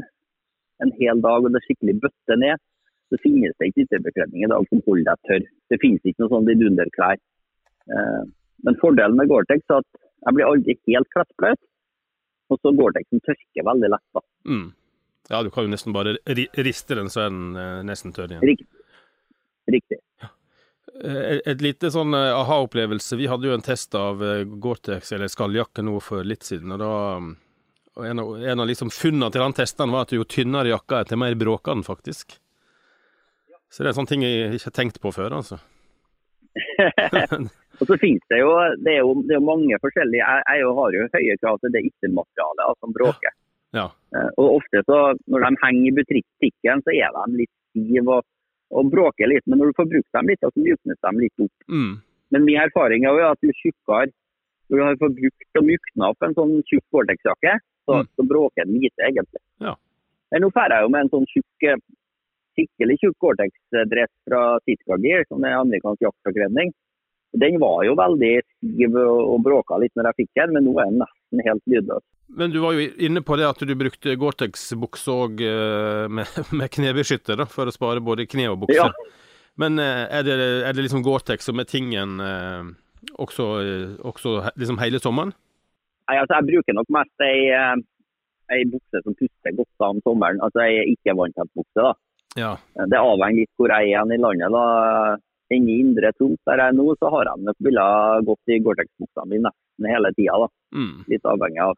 [0.86, 2.62] en hel dag og det skikkelig bøtter ned,
[3.10, 5.48] så finnes det ikke ytterbekledning i dag som holder deg tørr.
[5.74, 7.22] Det finnes ikke noe sånn vidunderklær.
[7.90, 8.22] Eh,
[8.68, 11.62] men fordelen med Gore-Tex er at jeg blir aldri helt klettbløt.
[12.50, 14.06] Og så Gore-Texen tørker veldig lett.
[14.18, 14.24] da.
[14.50, 14.68] Mm.
[15.30, 18.46] Ja, du kan jo nesten bare riste den, så er den eh, nesten tørr igjen.
[18.50, 18.70] Riktig.
[19.70, 20.00] Riktig.
[20.22, 20.32] Ja.
[21.00, 23.18] Et, et lite sånn eh, aha-opplevelse.
[23.20, 26.74] Vi hadde jo en test av eh, Gore-Tex, eller skalljakke, nå for litt siden.
[26.78, 26.96] og da...
[27.98, 31.02] og en av, en av liksom funnene til han testen var at jo tynnere jakka
[31.02, 32.38] er, til mer bråker den faktisk.
[33.70, 35.60] Så det er sånne ting jeg ikke har tenkt på før, altså.
[37.80, 38.50] Og så finnes det jo,
[38.84, 41.72] det er jo, det er jo mange forskjellige Jeg, jeg har jo høye krav til
[41.76, 43.36] det yttermaterialet altså, som bråker.
[43.78, 43.86] Ja.
[44.18, 44.98] Eh, Og ofte så,
[45.32, 48.26] når de henger i butikken, så er de litt stive og,
[48.74, 49.46] og bråker litt.
[49.48, 51.68] Men når du får brukt dem litt, så mjuknes de litt opp.
[51.72, 51.94] Mm.
[52.36, 54.10] Men min erfaring er jo at jo tjukkere
[54.70, 57.56] du har fått brukt og mykna opp en sånn tjukk Gore-Tex-jakke,
[57.90, 58.10] så, Mm.
[58.16, 59.42] så bråker den lite, egentlig.
[59.66, 59.74] Ja.
[60.32, 61.80] Men nå drar jeg jo med en sånn tjukk, eh,
[62.54, 66.72] skikkelig tjukk Gore-Tex-dress fra Sitka Gear, som er amerikansk jaktforkledning.
[67.40, 70.90] Den var jo veldig stiv og, bråka litt når jeg fikk den, men nå er
[70.90, 72.06] den nesten helt lydløs.
[72.38, 75.42] Men du var jo inne på det at du brukte Gore-Tex-bukse òg
[76.10, 76.26] med,
[76.60, 78.78] med knebeskytter, da, for å spare både kne og bukse.
[78.86, 78.90] Ja.
[79.60, 82.70] Men eh, er det, er det liksom Gore-Tex som er tingen eh,
[83.20, 85.34] også, eh, også liksom hele sommeren?
[86.10, 87.82] Nei, altså, jeg bruker nok mest ei, eh,
[88.56, 91.84] ei bukse som puster godt om sommeren, altså ei ikke-vanntett bukse.
[91.86, 91.92] da.
[92.38, 92.54] Ja.
[92.90, 94.50] Det avhenger litt hvor jeg er i landet.
[94.56, 95.18] da.
[95.54, 98.60] Inne i Indre Troms der jeg er nå, så har jeg nok villet gått i
[98.66, 100.38] Gore-Tex-buksa mi nesten hele tida.
[100.44, 100.50] da.
[100.78, 101.06] Mm.
[101.14, 101.78] Litt avhengig av.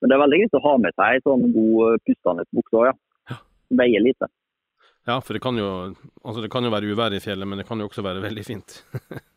[0.00, 2.90] Men det er veldig greit å ha med seg ei sånn god pustende bukse òg,
[2.90, 3.36] ja.
[3.68, 4.28] Som Veier lite.
[5.06, 5.92] ja, for det kan, jo,
[6.24, 8.44] altså det kan jo være uvær i fjellet, men det kan jo også være veldig
[8.48, 8.80] fint.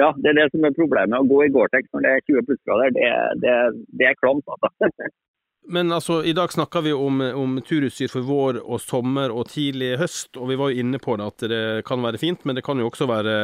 [0.00, 1.18] Ja, det er det som er problemet.
[1.20, 3.10] Å gå i Gore-Tex når det er 20 plussgrader, det,
[3.44, 3.56] det,
[4.00, 4.46] det er klamt.
[4.48, 5.10] altså.
[5.72, 9.92] Men altså, i dag snakker vi om, om turutstyr for vår og sommer og tidlig
[10.00, 12.64] høst, og vi var jo inne på det at det kan være fint, men det
[12.66, 13.34] kan jo også være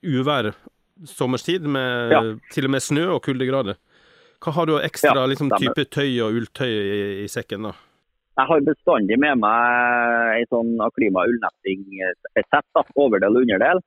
[0.00, 0.48] uvær
[1.04, 2.22] sommerstid, med Ja.
[2.54, 3.76] til og med snø og kuldegrader.
[4.42, 7.74] Hva har du av ekstra Ja, liksom, type tøy og ulltøy i, i sekken, da?
[8.40, 13.82] Jeg har bestandig med meg ei sånn Aklima ullnetting-sett, da, overdel og underdel.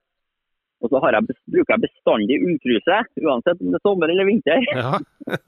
[0.83, 4.65] Og så har jeg, bruker jeg bestandig ulltruse, uansett om det er sommer eller vinter.
[4.75, 4.99] Ja.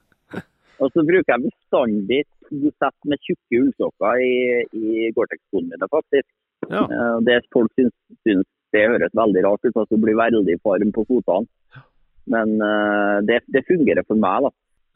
[0.78, 4.34] Og så bruker jeg bestandig to sett med tjukke ullsokker i,
[4.78, 6.28] i Gore-Tex-skoene mine, faktisk.
[6.70, 6.84] ja.
[6.86, 10.92] Eh, Det folk syns, syns det høres veldig rart ut, at du blir veldig varm
[10.94, 11.82] på fotene.
[12.28, 14.46] Men uh, det, det fungerer for meg.
[14.46, 14.50] da.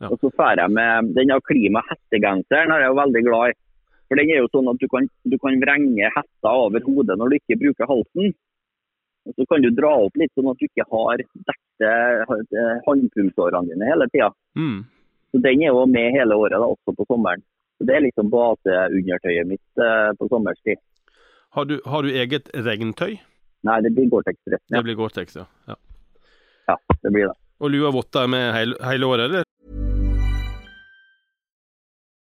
[0.05, 0.11] Ja.
[0.13, 3.59] Og så drar jeg med den klima-hettegenseren er jeg jo veldig glad i.
[4.07, 7.33] For den er jo sånn at du kan, du kan vrenge hetta over hodet når
[7.33, 8.35] du ikke bruker halsen.
[9.29, 13.71] Og så kan du dra opp litt, sånn at du ikke har dekte eh, håndpulsårene
[13.71, 14.33] dine hele tida.
[14.59, 14.81] Mm.
[15.33, 17.45] Så Den er jo med hele året, da, også på sommeren.
[17.79, 20.83] Så Det er liksom baseundertøyet mitt eh, på sommerstid.
[21.55, 23.21] Har, du, har du eget regntøy?
[23.63, 24.41] Nei, det blir Gore-Tex.
[24.51, 24.59] Ja.
[24.75, 25.47] Det blir Gore-Tex, ja.
[25.71, 25.79] ja.
[26.73, 27.39] ja, det blir det.
[27.63, 29.47] Og lua og votter med hele, hele året, eller?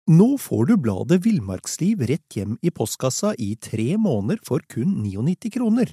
[0.08, 5.52] Nå får du bladet Villmarksliv rett hjem i postkassa i tre måneder for kun 99
[5.52, 5.92] kroner.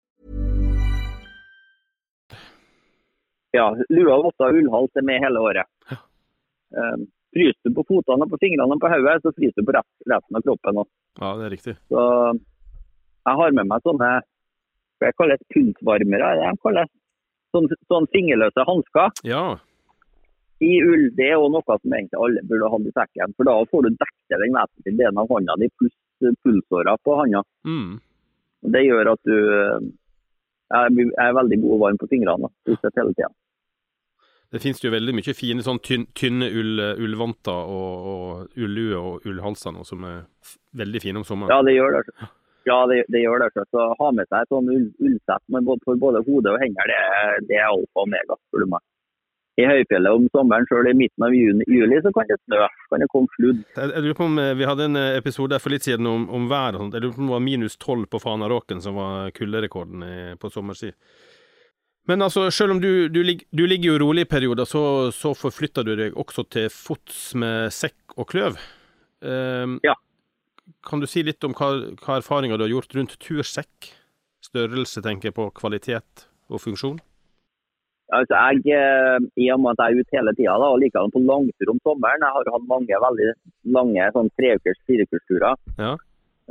[3.53, 5.67] Ja, Lua, votter og ullhals er med hele året.
[6.71, 9.73] Um, fryser du på fotene, og på fingrene og på hodet, så fryser du på
[9.75, 10.77] rest- resten av kroppen.
[10.83, 10.93] også.
[11.19, 11.75] Ja, det er riktig.
[11.91, 12.05] Så
[13.27, 14.11] jeg har med meg sånne
[15.01, 16.29] det jeg pulsvarmere.
[16.31, 19.57] er det de kaller det sånne fingerløse hansker Ja.
[20.61, 21.09] i ull.
[21.17, 23.33] Det er òg noe som egentlig alle burde ha i sekken.
[23.35, 27.17] For da får du dekket den vesentlige delen av hånda di, pluss eh, pulsåra på
[27.19, 27.43] hånda.
[27.65, 27.99] Mm.
[28.71, 29.91] Det gjør at du
[30.71, 32.49] jeg er, veldig god og varm på fingrene da,
[32.95, 33.27] hele tida.
[34.51, 39.27] Det finnes jo veldig mye fine sånn tynne, tynne ull, ullvanter og, og ullue og
[39.31, 40.21] ullhalser nå, som er
[40.75, 41.53] veldig fine om sommeren.
[41.55, 42.29] Ja, det gjør det.
[42.67, 43.63] Ja, det, det gjør det.
[43.71, 46.99] Så ha med seg et sånn ull, ullsett for både hode og hender, det,
[47.47, 48.83] det er alfa og omega, spør du meg.
[49.59, 52.61] I høyfjellet om sommeren, sjøl i midten av juni, juli, så kan det snø.
[52.91, 53.59] Kan det komme sludd.
[53.75, 56.23] Jeg, jeg lurer på om eh, Vi hadde en eh, episode for litt siden om,
[56.31, 56.77] om været.
[56.77, 56.95] og sånt.
[56.95, 60.07] Jeg lurer på om det var minus 12 på Fanaråken som var kulderekorden
[60.39, 60.95] på sommerstid.
[62.09, 65.85] Men altså, selv om du, du, du ligger jo rolig i perioder, så, så forflytter
[65.85, 68.57] du deg også til fots med sekk og kløv.
[69.21, 69.97] Ehm, Ja.
[70.87, 71.67] Kan du si litt om hva,
[71.99, 73.91] hva erfaringer du har gjort rundt tursekk?
[74.41, 76.97] Størrelse, tenker jeg på, kvalitet og funksjon?
[78.11, 81.21] Altså, jeg, eh, I og med at jeg er ute hele tida og likevel på
[81.23, 83.27] langtur om sommeren, jeg har hatt mange veldig
[83.77, 85.59] lange sånn treukers, fireukersturer.
[85.77, 85.93] Ja.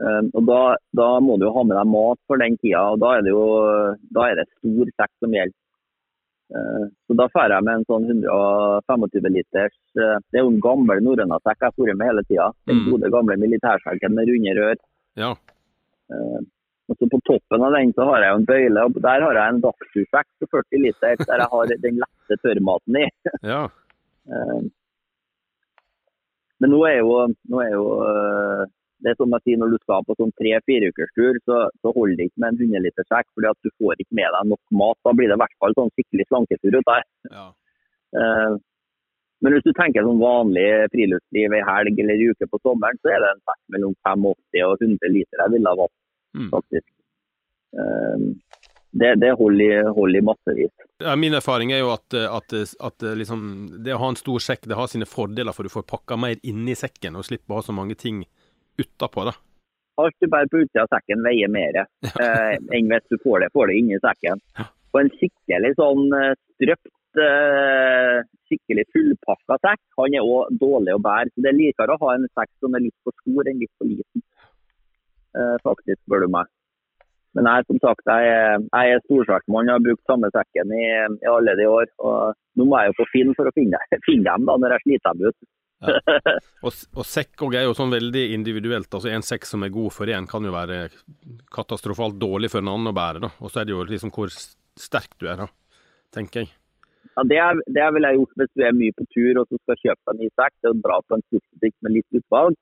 [0.01, 0.61] Eh, og da,
[0.97, 3.35] da må du jo ha med deg mat for den tida, og da er det
[3.35, 3.43] jo
[4.17, 5.57] da er det stor sekk som gjelder.
[6.51, 10.63] Eh, så da drar jeg med en sånn 125 liters eh, Det er jo en
[10.65, 12.49] gammel norrønasekk jeg får med hele tida.
[12.67, 12.89] Den Mm.
[12.91, 14.81] gode gamle militærsekken med runde rør.
[15.21, 15.31] Ja.
[16.11, 16.41] Eh,
[16.91, 19.35] og så På toppen av den så har jeg jo en bøyle, og der har
[19.39, 23.07] jeg en dagstursekk på 40 liter der jeg har den lette tørrmaten i.
[23.53, 23.63] ja.
[26.61, 27.15] Men nå er jo,
[27.53, 28.65] nå er jo eh,
[29.01, 31.93] det er som jeg sier, Når du skal på sånn tre-fire ukers tur, så, så
[31.97, 34.51] holder det ikke med en 100 liters sekk, fordi at du får ikke med deg
[34.53, 34.99] nok mat.
[35.07, 37.07] Da blir det i hvert fall sånn skikkelig slanketur ut der.
[37.33, 37.47] ja.
[38.17, 38.59] Uh,
[39.41, 43.09] Men hvis du tenker sånn vanlig friluftsliv i helg eller i uke på sommeren, så
[43.15, 45.97] er det en sekk mellom 85 og 100 liter jeg ville ha valgt,
[46.37, 46.51] Mm.
[46.53, 46.87] faktisk.
[47.81, 48.19] Eh,
[48.93, 50.71] Det, det holder, i, holder massevis.
[50.99, 54.67] Ja, min erfaring er jo at, at, at liksom, det å ha en stor sekk
[54.67, 57.63] det har sine fordeler, for du får pakka mer inni sekken og slipper å ha
[57.69, 58.25] så mange ting
[58.79, 59.25] utapå.
[59.29, 59.35] da.
[60.01, 63.51] Alt du bærer på utsida av sekken veier mer eh, enn hvis du får det,
[63.57, 64.43] får det inni sekken.
[64.91, 71.03] Og en skikkelig sånn eh, strøpt, eh, skikkelig fullpakka sekk, han er òg dårlig å
[71.05, 71.35] bære.
[71.35, 73.75] Så Det er likere å ha en sekk som er litt for stor enn litt
[73.77, 74.25] for liten,
[75.37, 76.51] eh, faktisk, spør du meg.
[77.39, 80.87] Men jeg, som sagt, jeg, jeg er storsvartmann og har brukt samme sekken i,
[81.23, 81.87] i alle de år.
[82.03, 83.79] og Nå må jeg jo på Finn for å finne,
[84.09, 85.39] finne dem da, når jeg sliter dem ut.
[85.81, 88.91] Og, og sekk og er jo sånn veldig individuelt.
[88.93, 90.91] altså En sekk som er god for én, kan jo være
[91.55, 93.23] katastrofalt dårlig for en annen å bære.
[93.25, 93.31] da.
[93.41, 95.47] Og så er det jo liksom hvor sterk du er, da,
[96.13, 96.53] tenker jeg.
[97.17, 99.59] Ja, det, er, det ville jeg gjort hvis du er mye på tur og så
[99.63, 100.57] skal kjøpe deg en ny sekk.
[100.61, 102.59] Det er bra på en sportsbutikk med litt utvalg.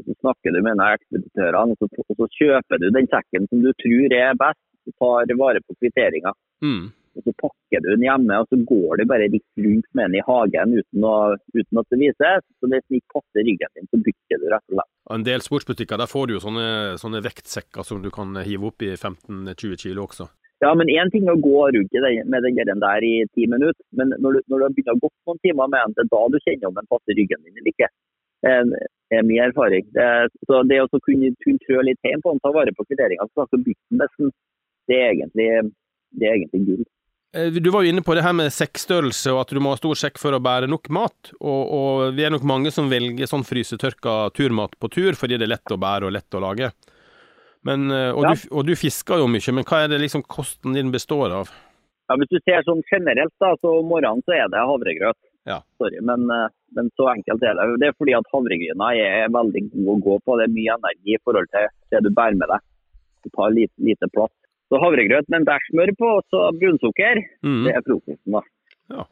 [0.00, 3.48] Og så snakker du med en av ekspeditørene, og og så kjøper du den sekken
[3.50, 4.60] som du tror er best.
[4.82, 6.32] Du tar vare på kvitteringa.
[6.64, 6.90] Mm.
[7.16, 10.18] Og så pakker du den hjemme, og så går du bare litt rundt med den
[10.20, 11.14] i hagen uten, å,
[11.56, 12.44] uten at det vises.
[12.60, 14.90] Så hvis den ikke passer ryggen din, så bytter du rett og slett.
[15.16, 16.66] En del sportsbutikker der får du jo sånne,
[17.02, 20.28] sånne vektsekker som du kan hive opp i 15-20 kilo også.
[20.62, 21.96] Ja, men én ting er å gå rundt
[22.30, 25.08] med den der i ti minutter, men når du, når du har begynt å gå
[25.26, 27.72] noen timer med den, det er da du kjenner om den passer ryggen din eller
[27.74, 27.88] ikke.
[28.42, 29.84] Det er- det er min erfaring.
[29.92, 30.06] Det,
[30.48, 33.44] så det å kunne, kunne trø litt hjem på den, ta vare på kvitteringa, så
[33.50, 34.30] så bytte den nesten,
[34.88, 35.48] det er egentlig,
[36.16, 36.84] det er egentlig gull.
[37.34, 39.78] Eh, Du var jo inne på det her med sekkstørrelse, og at du må ha
[39.80, 41.32] stor sekk for å bære nok mat.
[41.40, 45.48] Og, og vi er nok mange som velger sånn frysetørka turmat på tur, fordi det
[45.48, 46.72] er lett å bære og lett å lage.
[47.64, 48.34] Men, eh, og, Ja.
[48.34, 51.52] du, og du fisker jo mye, men hva er det liksom kosten din består av?
[52.10, 55.16] Ja, hvis du ser sånn generelt, da, så om morgenen så er det havregrøt.
[55.48, 55.60] Ja.
[55.80, 57.78] Sorry, men, eh, men så enkelt er det.
[57.80, 60.36] Det er fordi at havregryna er veldig god å gå på.
[60.38, 62.60] Det er mye energi i forhold til det du bærer med deg.
[63.24, 64.34] Du tar lite, lite plass.
[64.72, 67.64] Så havregrøt med en dæsj smør på, og så brunsukker, Mm.
[67.66, 68.32] det er frokosten.
[68.32, 68.40] da.
[68.94, 69.02] Ja.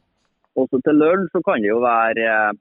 [0.57, 2.51] Og så til lunsj så kan det jo være eh,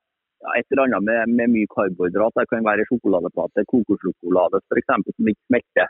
[0.45, 2.37] ja, et eller annet med, med mye karbohydrat.
[2.37, 4.93] Det kan være sjokoladeplate, kokossjokolade f.eks.
[5.17, 5.89] som ikke smelter.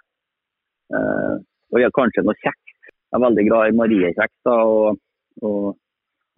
[0.94, 1.36] Uh,
[1.72, 2.72] og ja, kanskje noe kjeks.
[3.10, 4.38] Jeg er veldig glad i mariekjeks.
[4.54, 4.98] og,
[5.42, 5.76] og,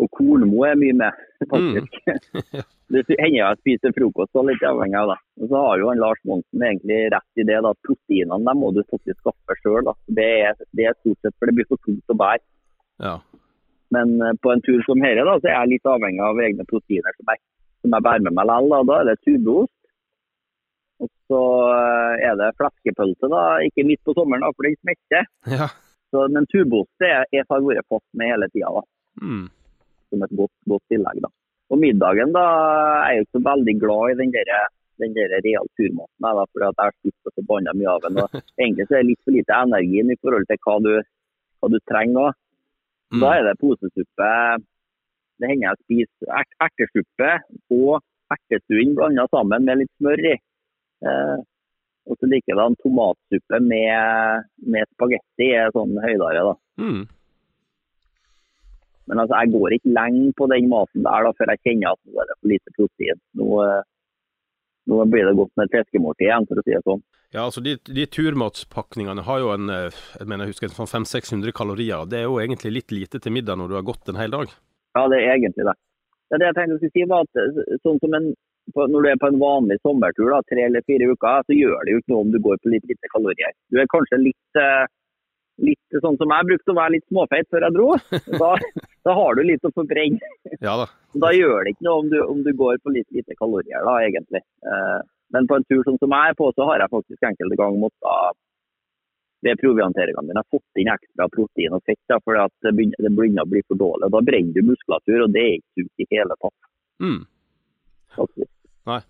[0.02, 1.18] og kornmo er mye med,
[1.52, 1.98] faktisk.
[2.92, 5.18] det hender jeg spiser frokost og litt avhengig av det.
[5.40, 7.58] Og så har jo han Lars Monsen egentlig rett i det.
[7.64, 9.92] da, Proteinene dem må du faktisk skaffe sjøl.
[10.18, 12.42] Det, er- det er stort sett for det blir for tungt å bære.
[13.06, 13.14] Ja.
[13.92, 16.64] Men eh, på en tur som dette, da, så er jeg litt avhengig av egne
[16.68, 17.42] proteiner som jeg,
[17.84, 18.72] som jeg bærer med meg likevel.
[18.72, 18.82] Da.
[18.92, 19.78] da er det tubeost.
[21.02, 21.40] Og så
[21.74, 23.42] eh, er det fleskepølse, da.
[23.66, 25.26] Ikke midt på sommeren, da, for den smetter.
[25.56, 25.70] ja.
[26.12, 28.82] Så, men tubeost det er- jeg har vært fast med hele tida, da.
[29.24, 29.46] Mm.
[30.12, 31.32] Som et godt, godt tillegg, da.
[31.72, 32.44] Og middagen, da,
[33.08, 34.52] er jeg ikke så veldig glad i den der
[35.00, 36.20] den der real turmaten.
[36.22, 38.20] Da, fordi at jeg har spist så forbanna mye av den.
[38.22, 40.92] Og egentlig så er det litt for lite energi i forhold til hva du,
[41.60, 42.28] hva du trenger.
[42.28, 42.36] Da.
[43.12, 43.22] Mm.
[43.22, 44.32] da er det posesuppe.
[45.40, 47.32] Det hender jeg spiser ert ertesuppe
[47.76, 47.94] og
[48.32, 50.36] ertestuing blanda sammen med litt smør i.
[51.02, 51.40] Eh,
[52.10, 56.54] og så likedan tomatsuppe med, med spagetti er sånn høydare, da.
[56.82, 57.02] Mm.
[59.10, 62.02] Men altså, jeg går ikke lenge på den maten der da, før jeg kjenner at
[62.06, 63.22] nå er det for lite protein.
[63.40, 63.80] Nå, eh,
[64.90, 67.02] nå blir det godt med et fiskemåltid igjen, for å si det sånn.
[67.32, 71.54] Ja, altså de, de turmatspakningene har jo en eh, jeg mener jeg husker, sånn 500-600
[71.56, 72.06] kalorier.
[72.10, 74.52] Det er jo egentlig litt lite til middag når du har gått en hel dag.
[74.98, 75.76] Ja, det er egentlig det.
[76.28, 78.32] Det, det jeg tenkte jeg skulle si var at eh, sånn som en,
[78.78, 81.94] Når du er på en vanlig sommertur, da, tre eller fire uker, så gjør det
[81.94, 83.56] jo ikke noe om du går på litt lite kalorier.
[83.74, 84.60] Du er kanskje litt,
[85.60, 87.88] litt sånn som jeg brukte å være litt småfeit før jeg dro.
[88.42, 88.52] Da,
[89.04, 90.30] da har du litt å forbrenne.
[90.64, 90.86] Ja da.
[91.24, 93.98] Da gjør det ikke noe om du, om du går på litt lite kalorier, da,
[94.06, 94.42] egentlig.
[94.64, 95.00] Eh,
[95.34, 97.84] men på en tur sånn som jeg er på, så har jeg faktisk enkelte ganger
[97.84, 98.40] måttet
[99.42, 103.46] ved provianteringene mine fått inn ekstra protein og fett, da, at det begynner, det begynner
[103.46, 104.10] å bli for dårlig.
[104.14, 106.58] Da brenner du muskulatur, og det er ikke sunt i hele tatt.
[107.02, 107.22] Mm.
[108.14, 108.50] faktisk.
[108.86, 109.00] Nei.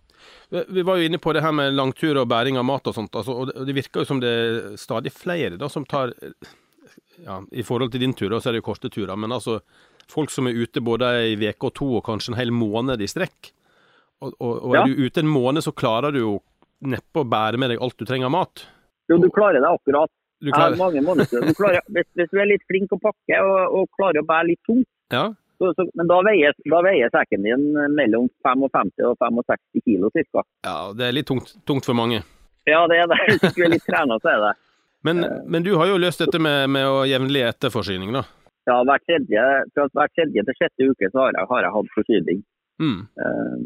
[0.50, 3.12] Vi- var jo inne på det her med langtur og bæring av mat og sånt.
[3.14, 6.12] Altså, og det, virker jo som det er stadig flere da, som tar
[7.24, 9.16] ja, I forhold til din tur, så er det jo korte turer.
[9.16, 9.60] Men altså
[10.10, 13.06] folk som er ute både ei uke og to, og kanskje en hel måned i
[13.10, 13.52] strekk.
[14.22, 14.86] Og, og, og er Ja.
[14.86, 16.32] du ute en måned, så klarer du jo
[16.82, 18.66] neppe å bære med deg alt du trenger av mat.
[19.10, 20.10] Jo, du klarer det akkurat.
[20.42, 21.46] Du Jeg har mange måneder.
[21.46, 24.48] Du klarer, hvis, hvis du er litt flink å pakke og, og klarer å bære
[24.50, 29.16] litt tungt, ja, så, så, men da veier, da veier sekken din mellom 55 og
[29.20, 30.44] 65 kilo ca.
[30.66, 32.22] ja, det er litt tungt, tungt for mange.
[32.68, 33.18] Ja, det er det.
[33.42, 34.52] Hvis du er litt trena, så er det.
[35.02, 38.22] Men, men du har jo løst dette med, med å jevnlig etterforsyning, da.
[38.70, 41.94] Ja, hver tredje, fra hver tredje til sjette uke så har jeg, har jeg hatt
[41.96, 42.42] forsyning.
[42.82, 43.00] Mm.
[43.24, 43.56] Eh,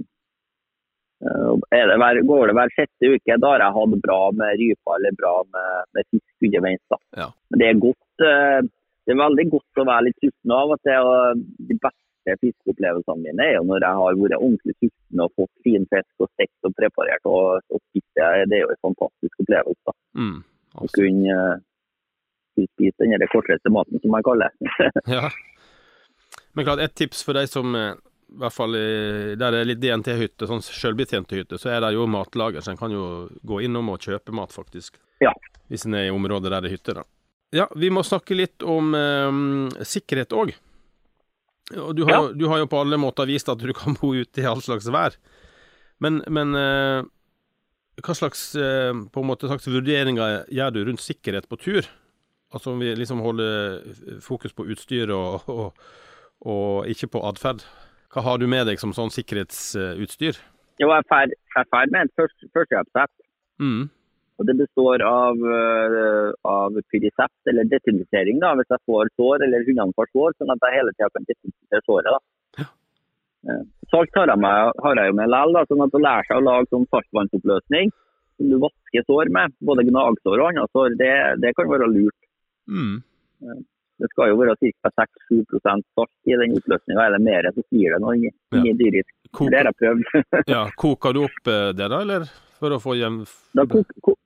[1.28, 4.62] eh, er det hver, går det hver sjette uke, da har jeg hatt bra med
[4.62, 6.98] rypa eller bra med, med fisk underveis.
[7.20, 7.28] Ja.
[7.50, 8.70] Men det er godt, eh,
[9.06, 11.10] det er veldig godt å være litt sulten av og til.
[11.12, 15.52] og De beste fiskeopplevelsene mine er jo når jeg har vært ordentlig sulten og fått
[15.66, 17.30] fin fisk og stekt og preparert.
[17.30, 18.26] og, og spist det.
[18.26, 19.82] er jo en fantastisk opplevelse.
[19.86, 19.96] da.
[20.18, 20.40] Mm.
[20.76, 21.62] Å kunne uh,
[22.56, 24.90] spise den kortreiste maten, som jeg kaller det.
[25.16, 25.30] Ja.
[26.56, 27.98] Men klart, et tips for de som eh,
[28.32, 31.92] i hvert fall eh, der det er litt DNT-hytte, sånn selvbetjente hytte, så er det
[31.94, 34.96] jo matlager, så en kan jo gå innom og kjøpe mat, faktisk.
[35.20, 35.34] Ja.
[35.68, 37.04] Hvis en er i området der det er hytte, da.
[37.54, 40.54] Ja, vi må snakke litt om eh, sikkerhet òg.
[41.70, 42.32] Du har, Ja.
[42.32, 44.86] du har jo på alle måter vist at du kan bo ute i all slags
[44.86, 45.16] vær.
[46.00, 47.02] Men, men eh,
[48.02, 51.86] hva slags, eh, på en måte, slags vurderinger gjør du rundt sikkerhet på tur?
[52.54, 53.82] Altså om vi liksom holder
[54.22, 55.80] fokus på utstyr og, og,
[56.46, 57.64] og ikke på atferd.
[58.14, 60.38] Hva har du med deg som sånn sikkerhetsutstyr?
[60.78, 63.12] Jo, jeg ferdig med et først- førstehjelpssett.
[63.58, 63.88] Mm.
[64.38, 69.64] Og Det består av, øh, av pyrisept, eller detinisering da, hvis jeg får sår eller
[69.64, 72.10] hundene får sår, sånn at jeg hele tida kan desinfisere såret.
[72.16, 72.66] da.
[73.48, 76.40] Eh, Salt har jeg, med, har jeg jo med likevel, sånn at å lære seg
[76.40, 77.92] å lage sånn saltvannsoppløsning
[78.36, 81.12] som du vasker sår med, både gnagsår og andre sår, det,
[81.44, 82.18] det kan være lurt.
[82.68, 82.96] Mm.
[83.96, 84.90] Det skal jo være ca.
[85.00, 87.06] 6-7% salt i den oppløsninga.
[87.06, 88.60] Er det mer, så sier det noe inni Ja.
[89.48, 90.04] Det har jeg prøvd.
[90.52, 92.26] ja, koker du opp eh, det, da, eller?
[92.60, 93.22] For å få jevn
[93.56, 94.16] Da kok, ko-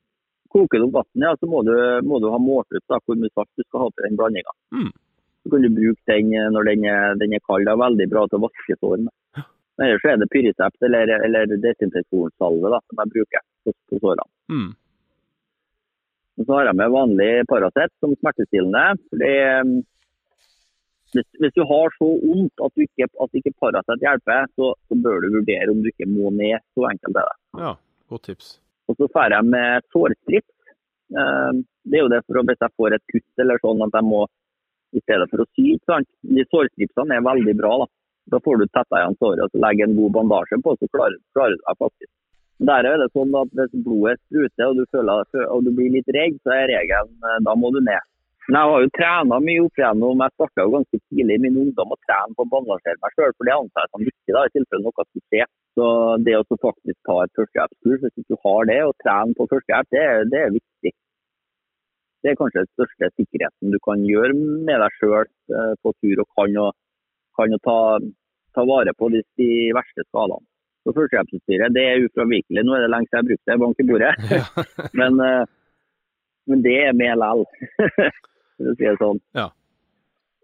[0.51, 1.75] koker du opp vannet, ja, så må du,
[2.07, 4.55] må du ha målt ut da, hvor mye salt du skal ha til den blandinga.
[4.77, 4.91] Mm.
[5.41, 7.67] Så kan du bruke den eh, når den er, den er kald.
[7.67, 9.47] Det er veldig bra til å vaske sårene med.
[9.81, 14.29] Ellers er det pyrisept eller, eller desinfeksjonssalve som jeg bruker på, på sårene.
[14.53, 14.71] mm.
[16.41, 18.85] Så har jeg med vanlig Paracet som smertestillende.
[19.21, 19.73] Det, eh,
[21.13, 24.99] hvis, hvis du har så vondt at, du ikke, at ikke Paracet hjelper, så, så
[25.05, 26.63] bør du vurdere om du ikke må ned.
[26.73, 27.39] Så enkelt er det.
[27.61, 27.75] Ja,
[28.13, 28.55] godt tips.
[28.91, 30.55] Og så drar jeg med sårstrips.
[31.17, 31.53] Eh,
[31.91, 34.27] Det er jo det for hvis jeg får et kutt eller sånn at jeg må
[34.93, 35.79] i stedet for å sy.
[36.37, 37.75] De sårstripsene er veldig bra.
[37.81, 37.87] Da
[38.31, 41.17] Da får du tetta igjen såret og så legger en god bandasje på, så klarer,
[41.17, 42.11] du deg faktisk.
[42.61, 46.11] Der er det sånn at Hvis blodet spruter og du, føler, og du blir litt
[46.15, 48.05] redd, så er regelen eh, da må du ned.
[48.49, 50.23] Men jeg har jo trena mye opp igjennom.
[50.25, 53.49] Jeg starta ganske tidlig i min ungdom å trene på å bandasjere meg sjøl, for
[53.49, 55.47] det anser jeg som viktig da, i tilfelle noe skulle skje.
[55.79, 55.87] Så
[56.27, 60.05] det å faktisk ta et førstehjelpskurs, hvis du har det, og trene på førstehjelp, det,
[60.33, 60.93] det er viktig.
[62.21, 65.29] Det er kanskje den største sikkerheten du kan gjøre med deg sjøl
[65.81, 66.67] på tur, og kan jo,
[67.39, 67.79] kan jo ta,
[68.59, 70.45] ta vare på de, de verste skadene.
[70.85, 72.65] Så Førstehjelpsutstyret det er ufravikelig.
[72.65, 74.13] Nå er det lenge siden jeg har brukt det, bank i bordet.
[74.33, 74.45] Ja.
[75.01, 75.57] Men, eh,
[76.49, 77.75] men det er med likevel,
[78.57, 79.21] for å si det sånn.
[79.37, 79.45] Ja.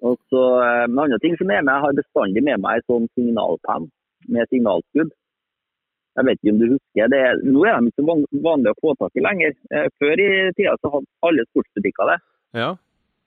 [0.06, 2.86] Og så eh, En annen ting som er med, jeg har bestandig med meg en
[2.92, 3.88] sånn signalpenn
[4.28, 5.10] med signalskudd.
[6.16, 8.94] Jeg vet ikke om du husker, det, Nå er de ikke så vanlige å få
[8.96, 9.52] tak i lenger.
[9.70, 12.18] Eh, Før i tida så hadde alle sportsbutikker det.
[12.56, 12.70] Ja.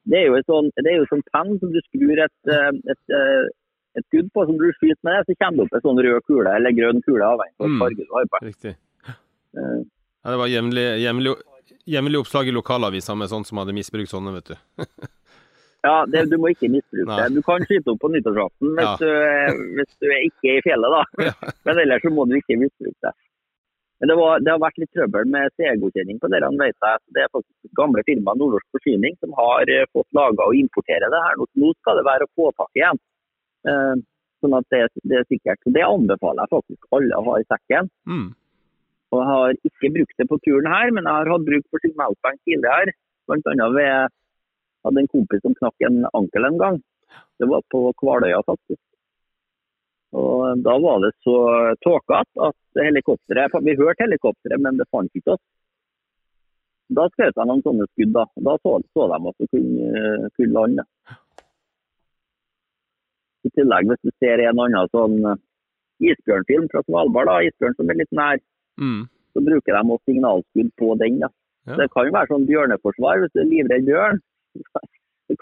[0.10, 0.70] Det er jo en sånn,
[1.12, 3.46] sånn penn som du skrur et, eh, et, eh,
[4.00, 6.56] et skudd på, som du skyter med, så kommer det opp en sånn rød kule
[6.56, 7.80] eller grønn kule, avhengig av Mm.
[7.84, 8.42] farge du har på.
[8.48, 8.76] Riktig.
[9.54, 14.56] Ja, det var jevnlig, oppslag i lokalavisa med sånn som hadde misbrukt sånne, vet du.
[15.86, 17.30] Ja, det, du må ikke misbruke det.
[17.38, 18.96] Du kan skyte opp på nyttårsaften hvis, Ja.
[19.00, 21.26] du, hvis du er ikke er i fjellet, da.
[21.30, 21.34] Ja.
[21.70, 23.14] Men ellers så må du ikke misbruke det.
[24.00, 26.40] Men det, var, det har vært litt trøbbel med CE-godkjenning på det.
[26.60, 27.00] Vet jeg.
[27.16, 31.20] Det er faktisk gamle firma Nordnorsk Forsyning som har eh, fått laga og importere det
[31.26, 31.36] her.
[31.40, 33.02] Nå, skal det være å få tak igjen.
[33.68, 33.96] Eh,
[34.40, 35.60] sånn at det, det er sikkert.
[35.64, 37.92] Så Det anbefaler jeg faktisk alle å ha i sekken.
[38.08, 38.30] Mm.
[39.12, 41.84] Og jeg har ikke brukt det på turen her, men jeg har hatt bruk for
[41.84, 42.96] signalspenn tidligere.
[43.36, 44.16] Annet ved
[44.86, 46.78] hadde en kompis som knakk en ankel en gang.
[47.40, 48.82] Det var på Kvaløya, faktisk.
[50.14, 51.36] Og Da var det så
[51.86, 55.44] tåkete at helikopteret Vi hørte helikopteret, men det fant ikke oss.
[56.90, 58.14] Da skjøt de noen sånne skudd.
[58.16, 60.86] Da Da så, så de at vi kunne, kunne lande.
[63.46, 65.38] I tillegg, hvis du ser en annen sånn eh,
[66.12, 68.42] isbjørnfilm fra Svalbard, da, isbjørn som er litt nær,
[68.80, 69.10] Mm.
[69.36, 71.18] så bruker de også signalskudd på den.
[71.20, 71.28] Da.
[71.68, 71.76] Ja.
[71.76, 74.22] Det kan jo være sånn bjørneforsvar hvis du er livredd bjørn.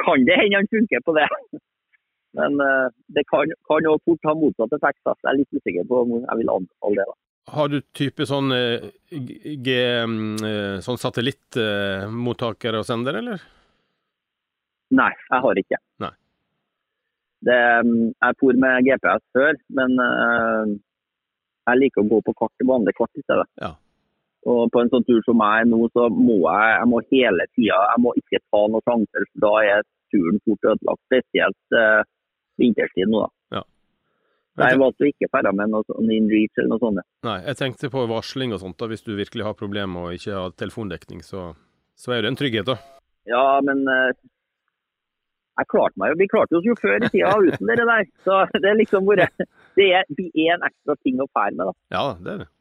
[0.04, 1.28] Kan det hende han funker på det.
[2.38, 5.00] Men eh, det kan òg fort ha motsatt effekt.
[5.04, 7.08] Så Jeg er litt usikker på om jeg vil anbefale det.
[7.10, 7.18] da.
[7.58, 13.46] Har du type sånn, eh, G, mm, eh, sånn satellittmottaker og sender, eller?
[14.98, 15.80] Nei, jeg har ikke.
[16.04, 16.14] Nei.
[17.48, 19.98] Det, mm, jeg for med GPS før, men
[21.68, 23.46] jeg liker å gå på kart, vanlig kart i stedet.
[23.62, 23.76] Ja.
[24.48, 27.48] Og på en sånn tur som jeg er nå, så må jeg, jeg må hele
[27.58, 31.04] tida Jeg må ikke ta noen sjanser, for da er turen fort ødelagt.
[31.10, 32.06] Spesielt eh,
[32.62, 33.60] vinterstid nå, da.
[33.60, 33.66] Ja.
[34.64, 37.04] Jeg valgte å ikke dra med noe sånn in reach eller noe sånt.
[37.28, 40.40] Nei, jeg tenkte på varsling og sånt, da, hvis du virkelig har problemer og ikke
[40.40, 41.52] har telefondekning, så,
[42.00, 42.80] så er det en trygghet, da.
[43.28, 44.16] Ja, men eh,
[45.58, 46.20] jeg klarte meg jo.
[46.22, 48.12] Vi klarte oss jo før i tida uten dere der.
[48.24, 49.28] Så det er liksom bare
[49.78, 51.74] Det er, det er en ekstra ting å fære med, da.
[51.94, 52.54] Ja, det er det.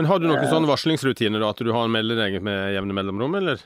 [0.00, 3.34] Men har du noen sånne varslingsrutiner, da, at du har en deg med jevne mellomrom,
[3.40, 3.60] eller?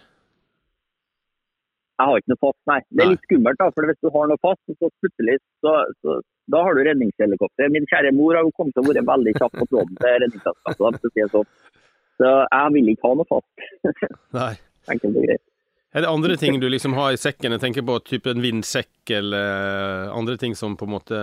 [1.97, 2.81] Jeg har ikke noe fast, nei.
[2.93, 3.69] Det er litt skummelt, da.
[3.73, 6.19] For hvis du har noe fast, så plutselig så, så
[6.53, 7.71] da har du redningshelikopter.
[7.73, 10.77] Min kjære mor har jo kommet til å være veldig kjapp på tråden til redningsselskapet.
[10.77, 11.49] for å si det sånn.
[12.17, 13.65] Så jeg vil ikke ha noe fast.
[14.41, 14.53] Nei.
[14.93, 15.45] Enkelt og greit.
[15.97, 17.55] Er det andre ting du liksom har i sekken?
[17.57, 21.21] Jeg tenker på type en vindsekk eller andre ting som på en måte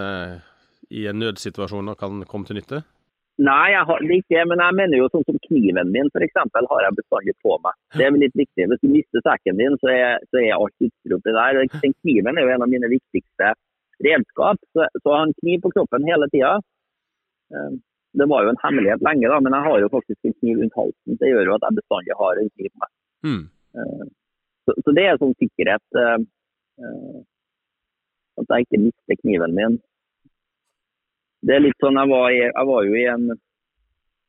[0.89, 2.81] i en nødsituasjon kan komme til nytte?
[3.41, 6.35] Nei, jeg har det ikke, men jeg mener jo sånn som kniven min f.eks.
[6.53, 7.73] har jeg bestandig på meg.
[7.97, 8.67] Det er litt viktig.
[8.69, 11.61] Hvis du mister sekken din, så er, så er alt utstyr oppi der.
[11.81, 13.53] Den kniven er jo en av mine viktigste
[14.05, 14.61] redskap.
[14.73, 16.53] Så, så jeg har en kniv på kroppen hele tida.
[18.13, 20.75] Det var jo en hemmelighet lenge, da, men jeg har jo faktisk en kniv rundt
[20.77, 21.17] halsen.
[21.17, 22.91] Det gjør jo at jeg bestandig har en kniv på meg.
[23.25, 23.43] Mm.
[23.81, 24.03] Eh,
[24.63, 25.83] Så, så det er sånn sikkerhet.
[25.99, 26.19] eh,
[26.85, 27.17] eh,
[28.39, 29.73] At jeg ikke mister kniven min.
[31.43, 33.25] Det er litt sånn, Jeg var, i, jeg var jo i en,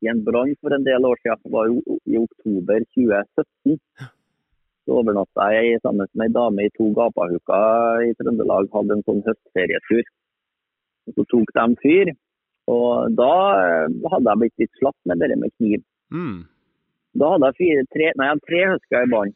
[0.03, 1.39] i en brann for en del år siden.
[1.45, 3.79] Jeg var jo i oktober 2017.
[4.85, 8.67] Så overnatta jeg sammen med ei dame i to gapahuker i Trøndelag.
[8.73, 10.03] Hadde en sånn høstferietur.
[11.15, 12.11] Så tok de fyr.
[12.75, 15.81] Og da eh, hadde jeg blitt litt slapp med det med kniv.
[16.13, 16.37] Mm.
[17.15, 19.33] Da hadde jeg fire, tre, nei, tre husker i barn.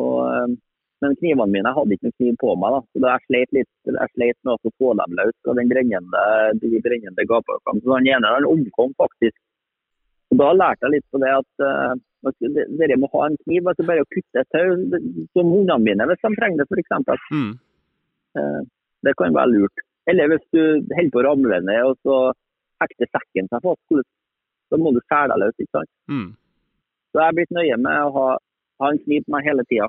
[0.00, 0.54] Og, eh,
[1.04, 2.74] men knivene mine jeg hadde ikke noen kniv på meg.
[2.74, 2.80] da.
[2.92, 6.22] Så da jeg sleit litt jeg sleit med å få dem løs fra den brennende,
[6.62, 7.82] de brennende gapeøkene.
[7.84, 9.36] Så han ene han omkom faktisk.
[10.32, 11.92] Og Da lærte jeg litt på det at uh,
[12.80, 13.68] dere må ha en kniv.
[13.68, 14.72] altså Bare å kutte et tau,
[15.36, 17.28] som hundene mine hvis de trenger det f.eks.
[17.30, 17.52] Mm.
[18.40, 18.62] Uh,
[19.06, 19.84] det kan være lurt.
[20.10, 20.62] Eller hvis du
[20.96, 22.16] holder på å ramle ned og så
[22.82, 24.02] hekter sekken seg fast,
[24.70, 25.60] så må du skjære deg løs.
[25.60, 25.92] ikke sant?
[26.10, 26.28] Mm.
[27.12, 28.26] Så jeg er blitt nøye med å ha,
[28.82, 29.88] ha en kniv på meg hele tida.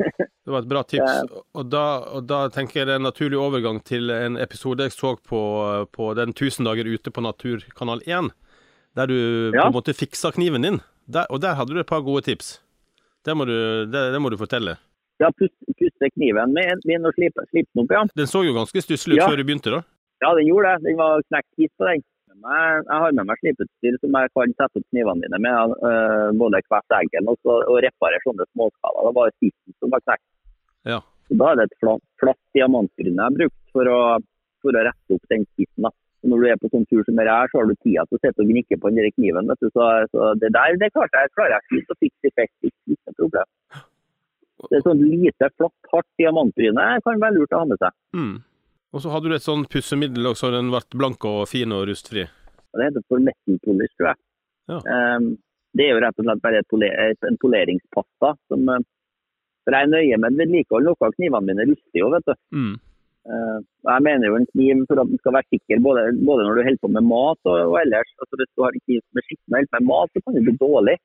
[0.44, 1.32] Det var et bra tips.
[1.54, 1.82] Og da,
[2.16, 5.40] og da tenker jeg det er en naturlig overgang til en episode jeg så på,
[5.94, 8.30] på den 1000 dager ute på Naturkanal 1,
[8.98, 9.18] der du
[9.54, 9.62] Ja.
[9.62, 10.80] på en måte fiksa kniven din.
[11.10, 12.56] Der, og der hadde du et par gode tips.
[13.26, 13.54] Det må du,
[13.92, 14.78] det, det må du fortelle.
[15.20, 18.02] Ja, puste, kniven med min og slipe den opp, ja.
[18.16, 19.28] Den så jo ganske stusslig ut Ja.
[19.28, 19.82] før du begynte, da.
[20.24, 20.88] Ja, den gjorde det.
[20.88, 22.02] Den var knekt hit på den.
[22.40, 25.74] Jeg, jeg har med meg slipeutstyr som jeg kan sette opp knivene mine med.
[25.84, 30.26] Uh, både hvert eggen og, og reparere sånne småskaler Det var spissen som var knekt.
[30.88, 31.00] Ja.
[31.28, 34.00] Så da er det et flatt, flatt jeg har brukt for å,
[34.64, 35.90] for å rette opp den spissen.
[36.30, 38.22] når du er på sånn tur som det her, så har du tida til å
[38.24, 39.48] sitte og gnikke på den der kniven.
[39.48, 39.70] vet du.
[39.76, 42.56] Så, så det der det klarte jeg, klarer jeg fint å fikse i fest.
[42.66, 43.56] Ikke noe problem.
[44.68, 47.94] Det er sånn lite, flatt, hardt diamantbryne kan være lurt å ha med seg.
[48.16, 48.34] Mm.
[48.90, 52.26] Og så hadde du et sånn pussemiddel så den ble blank og fin og rustfri.
[52.74, 54.20] Det heter formettenpolish, polish, tror jeg.
[54.70, 54.78] Ja.
[55.16, 55.32] Um,
[55.78, 58.32] det er jo rett og slett bare poler, en poleringspasta.
[58.50, 58.70] Som,
[59.64, 60.88] for jeg er nøye med vedlikehold.
[60.88, 62.34] Noen av knivene mine ruster jo, vet du.
[62.56, 62.72] Mm.
[63.30, 66.56] Uh, jeg mener jo en kniv for at den skal være sikker både, både når
[66.56, 68.10] du holder på med mat og, og ellers.
[68.18, 70.38] Altså Hvis du har en kniv som er skitten og holder med mat, så kan
[70.38, 70.96] det bli dårlig.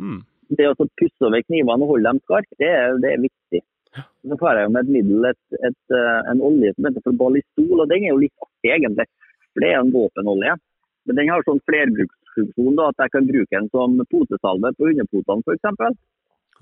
[0.00, 0.20] Mm.
[0.54, 2.72] Det å pusse over knivene og holde dem skarpe, det,
[3.04, 3.64] det er viktig.
[4.02, 7.18] Så får jeg jo med et middel et, et, eh, en olje som heter for
[7.20, 9.06] ballistol, og den er jo litt artig egentlig.
[9.52, 10.56] For det er en våpenolje.
[11.04, 15.44] Men den har sånn flerbruksfunksjon da, at jeg kan bruke den som potesalve på hundepotene
[15.44, 15.98] f.eks.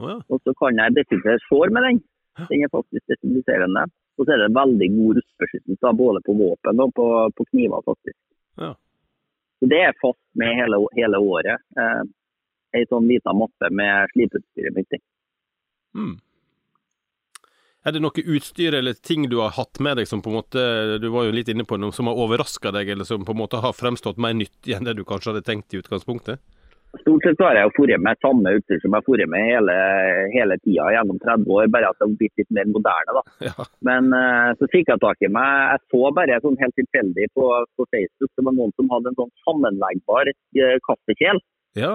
[0.00, 0.16] Oh, ja.
[0.28, 2.00] Og så kan jeg desinfisere sår med den.
[2.48, 3.86] Den er faktisk desinfiserende.
[4.18, 7.06] Og så er det en veldig god rustbeskyttelse både på våpen og på,
[7.36, 8.18] på kniver faktisk.
[8.60, 8.74] Ja.
[9.60, 11.64] Så det er fast med hele, hele året.
[11.78, 12.02] Eh,
[12.72, 14.98] Ei sånn liten mappe med slipeutstyret mitt i.
[15.92, 16.14] Mm.
[17.82, 20.62] Er det noe utstyr eller ting du har hatt med deg som på en måte
[21.02, 23.42] Du var jo litt inne på noe som har overraska deg, eller som på en
[23.42, 26.38] måte har fremstått mer nyttig enn det du kanskje hadde tenkt i utgangspunktet?
[27.00, 29.76] Stort sett har jeg vært med samme utstyr som jeg har med hele,
[30.34, 33.14] hele tida gjennom 30 år, bare at det har blitt litt mer moderne.
[33.16, 33.22] da.
[33.48, 33.66] Ja.
[33.88, 37.46] Men eh, så fikk jeg tak i meg Jeg så bare sånn helt tilfeldig på,
[37.76, 41.40] på Facebook det var noen som hadde en sånn sammenleggbar eh, kaffekjel
[41.80, 41.94] ja.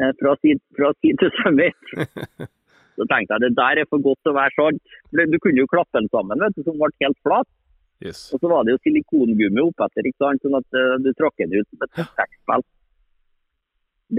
[0.00, 1.94] eh, fra tid fra side til summit.
[2.98, 4.82] Så tenkte jeg det der er for godt til å være sant.
[5.12, 7.48] Du kunne jo klappe den sammen, vet du, den ble helt flat.
[8.00, 8.30] Yes.
[8.32, 10.40] Og så var det jo silikongummi oppetter, ikke sant?
[10.44, 12.64] sånn at eh, du tråkket den ut som et trekkspill.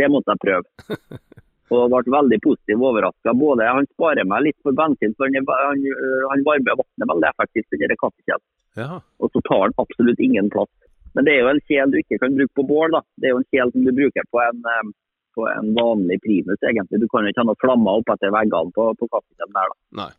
[0.02, 0.98] Det måtte jeg prøve.
[1.72, 3.32] Og ble veldig positivt overraska.
[3.32, 7.30] Han sparer meg litt for bensin, for han, er- han, øh, han varmer vannet veldig
[7.32, 7.68] effektivt.
[7.72, 8.46] den der kaffekjelen.
[8.80, 9.00] Ja.
[9.24, 10.70] Og så tar han absolutt ingen plass.
[11.16, 12.92] Men det er jo en kjel du ikke kan bruke på bål.
[12.98, 13.02] da.
[13.20, 14.92] Det er jo en kjel som du bruker på en, eh,
[15.38, 17.00] på en vanlig primus, egentlig.
[17.04, 19.72] Du kan jo ikke ha noen flammer opp etter veggene på, på kaffekjelen der.
[19.72, 19.80] da.
[20.02, 20.12] Nei.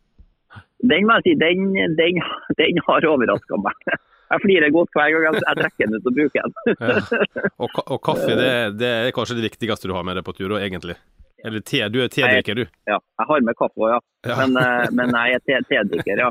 [0.83, 1.07] Den
[1.41, 2.19] den, den,
[2.59, 3.87] den har overraska meg.
[4.33, 6.77] Jeg flirer godt hver gang jeg, trekker den ut og bruker den.
[6.89, 7.49] Ja.
[7.61, 10.57] Og, og kaffe, det, det er kanskje det viktigste du har med deg på tur,
[10.59, 10.97] egentlig.
[11.45, 11.83] Eller te.
[11.93, 12.65] Du er tedrikker, du.
[12.89, 14.01] Ja, jeg har med kaffe òg, ja.
[14.31, 14.37] Ja.
[14.43, 16.31] Men, eh, men jeg er te- tedrikker, ja.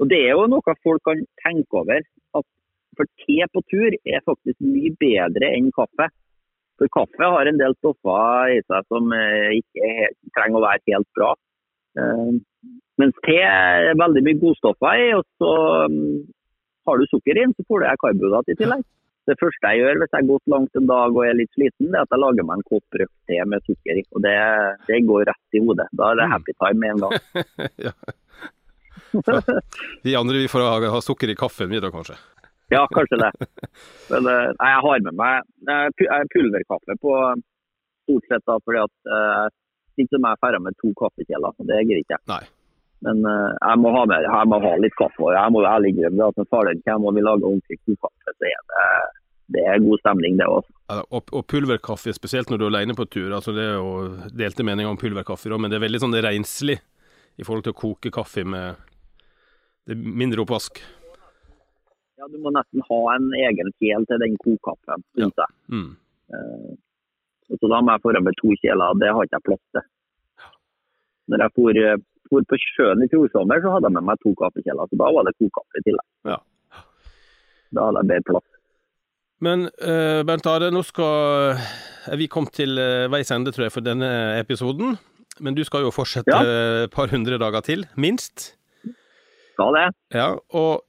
[0.00, 2.02] Og det er jo noe folk kan tenke over.
[2.38, 2.46] At
[2.96, 6.08] for te på tur er faktisk mye bedre enn kaffe.
[6.76, 10.66] For kaffe har en del stoffer i seg som eh, ikke er helt, trenger å
[10.66, 11.30] være helt bra.
[11.96, 12.34] Eh,
[13.00, 15.54] mens te er veldig mye godstoffer i, og så
[15.92, 16.20] mm,
[16.88, 18.84] har du sukker i den, så får du karbohydrat i tillegg.
[19.26, 21.88] Det første jeg gjør hvis jeg har gått langt en dag og er litt sliten,
[21.90, 24.04] det er at jeg lager meg en kopp røkt te med sukker i.
[24.14, 24.36] Og det,
[24.86, 25.88] det går rett i hodet.
[25.98, 27.42] Da er det happy time med en gang.
[27.88, 27.94] ja.
[29.16, 29.40] Ja.
[30.02, 32.18] vi andre vi får ha, ha sukker i kaffen videre, kanskje.
[32.74, 33.30] Ja, kanskje det.
[34.10, 37.14] Men eh, nei, jeg har med meg eh, eh, pulverkaffe på
[38.06, 39.44] stort sett da, fordi at eh,
[39.96, 41.54] ikke som jeg ferdig med to kaffekjeler.
[41.68, 42.18] Det gidder ikke.
[42.32, 42.42] Nei.
[43.06, 45.22] Men eh, jeg må ha med, jeg må ha litt kaffe.
[45.28, 48.34] og Jeg må ærlig innrømme at når faren kommer og vi lager ordentlig god kaffe,
[48.34, 48.88] så er det,
[49.56, 50.50] det er god stemning, det.
[50.90, 53.30] Ja, Og, og pulverkaffe, spesielt når du er alene på tur.
[53.36, 53.94] altså Det er jo
[54.42, 56.80] delte meninger om pulverkaffe, men det er veldig sånn renslig
[57.36, 58.82] i forhold til å koke kaffe med
[59.86, 60.80] det er mindre oppvask.
[62.16, 65.52] Ja, Du må nesten ha en egen kjel til den kokkaffen, syns jeg.
[65.72, 65.90] Mm.
[66.32, 66.74] Uh,
[67.60, 69.84] så da må jeg få med to kjeler, det har ikke jeg plass til.
[71.30, 72.00] Når jeg for, eh,
[72.30, 75.08] for på sjøen i fjor sommer, så hadde jeg med meg to kaffekjeler, så da
[75.14, 76.06] var det kokkaffe i tillegg.
[76.30, 76.38] Ja.
[77.74, 78.48] Da hadde jeg bedre plass.
[79.46, 81.58] Men uh, Bernt Are, nå skal
[82.18, 84.08] vi komme til uh, veis ende, tror jeg, for denne
[84.40, 84.96] episoden.
[85.42, 86.86] Men du skal jo fortsette Ja.
[86.86, 88.54] et par hundre dager til, minst.
[89.52, 89.86] Skal det.
[90.16, 90.85] Ja, og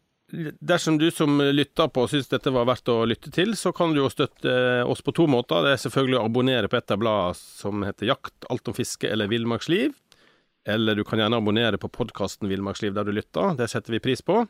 [0.59, 4.01] dersom du som lytter på syns dette var verdt å lytte til, så kan du
[4.01, 5.63] jo støtte oss på to måter.
[5.63, 9.09] Det er selvfølgelig å abonnere på et av bladene som heter Jakt, alt om fiske
[9.09, 9.95] eller villmarksliv.
[10.67, 14.21] Eller du kan gjerne abonnere på podkasten Villmarksliv der du lytter, det setter vi pris
[14.21, 14.41] på.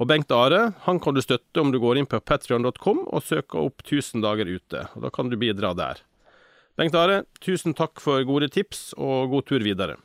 [0.00, 3.66] Og Bengt Are han kan du støtte om du går inn på patrion.com og søker
[3.66, 4.86] opp 1000 dager ute.
[4.96, 6.00] og Da kan du bidra der.
[6.80, 10.00] Bengt Are, tusen takk for gode tips, og god tur videre.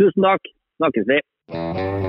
[0.00, 0.56] Tusen takk.
[0.82, 2.08] Snakkes vi.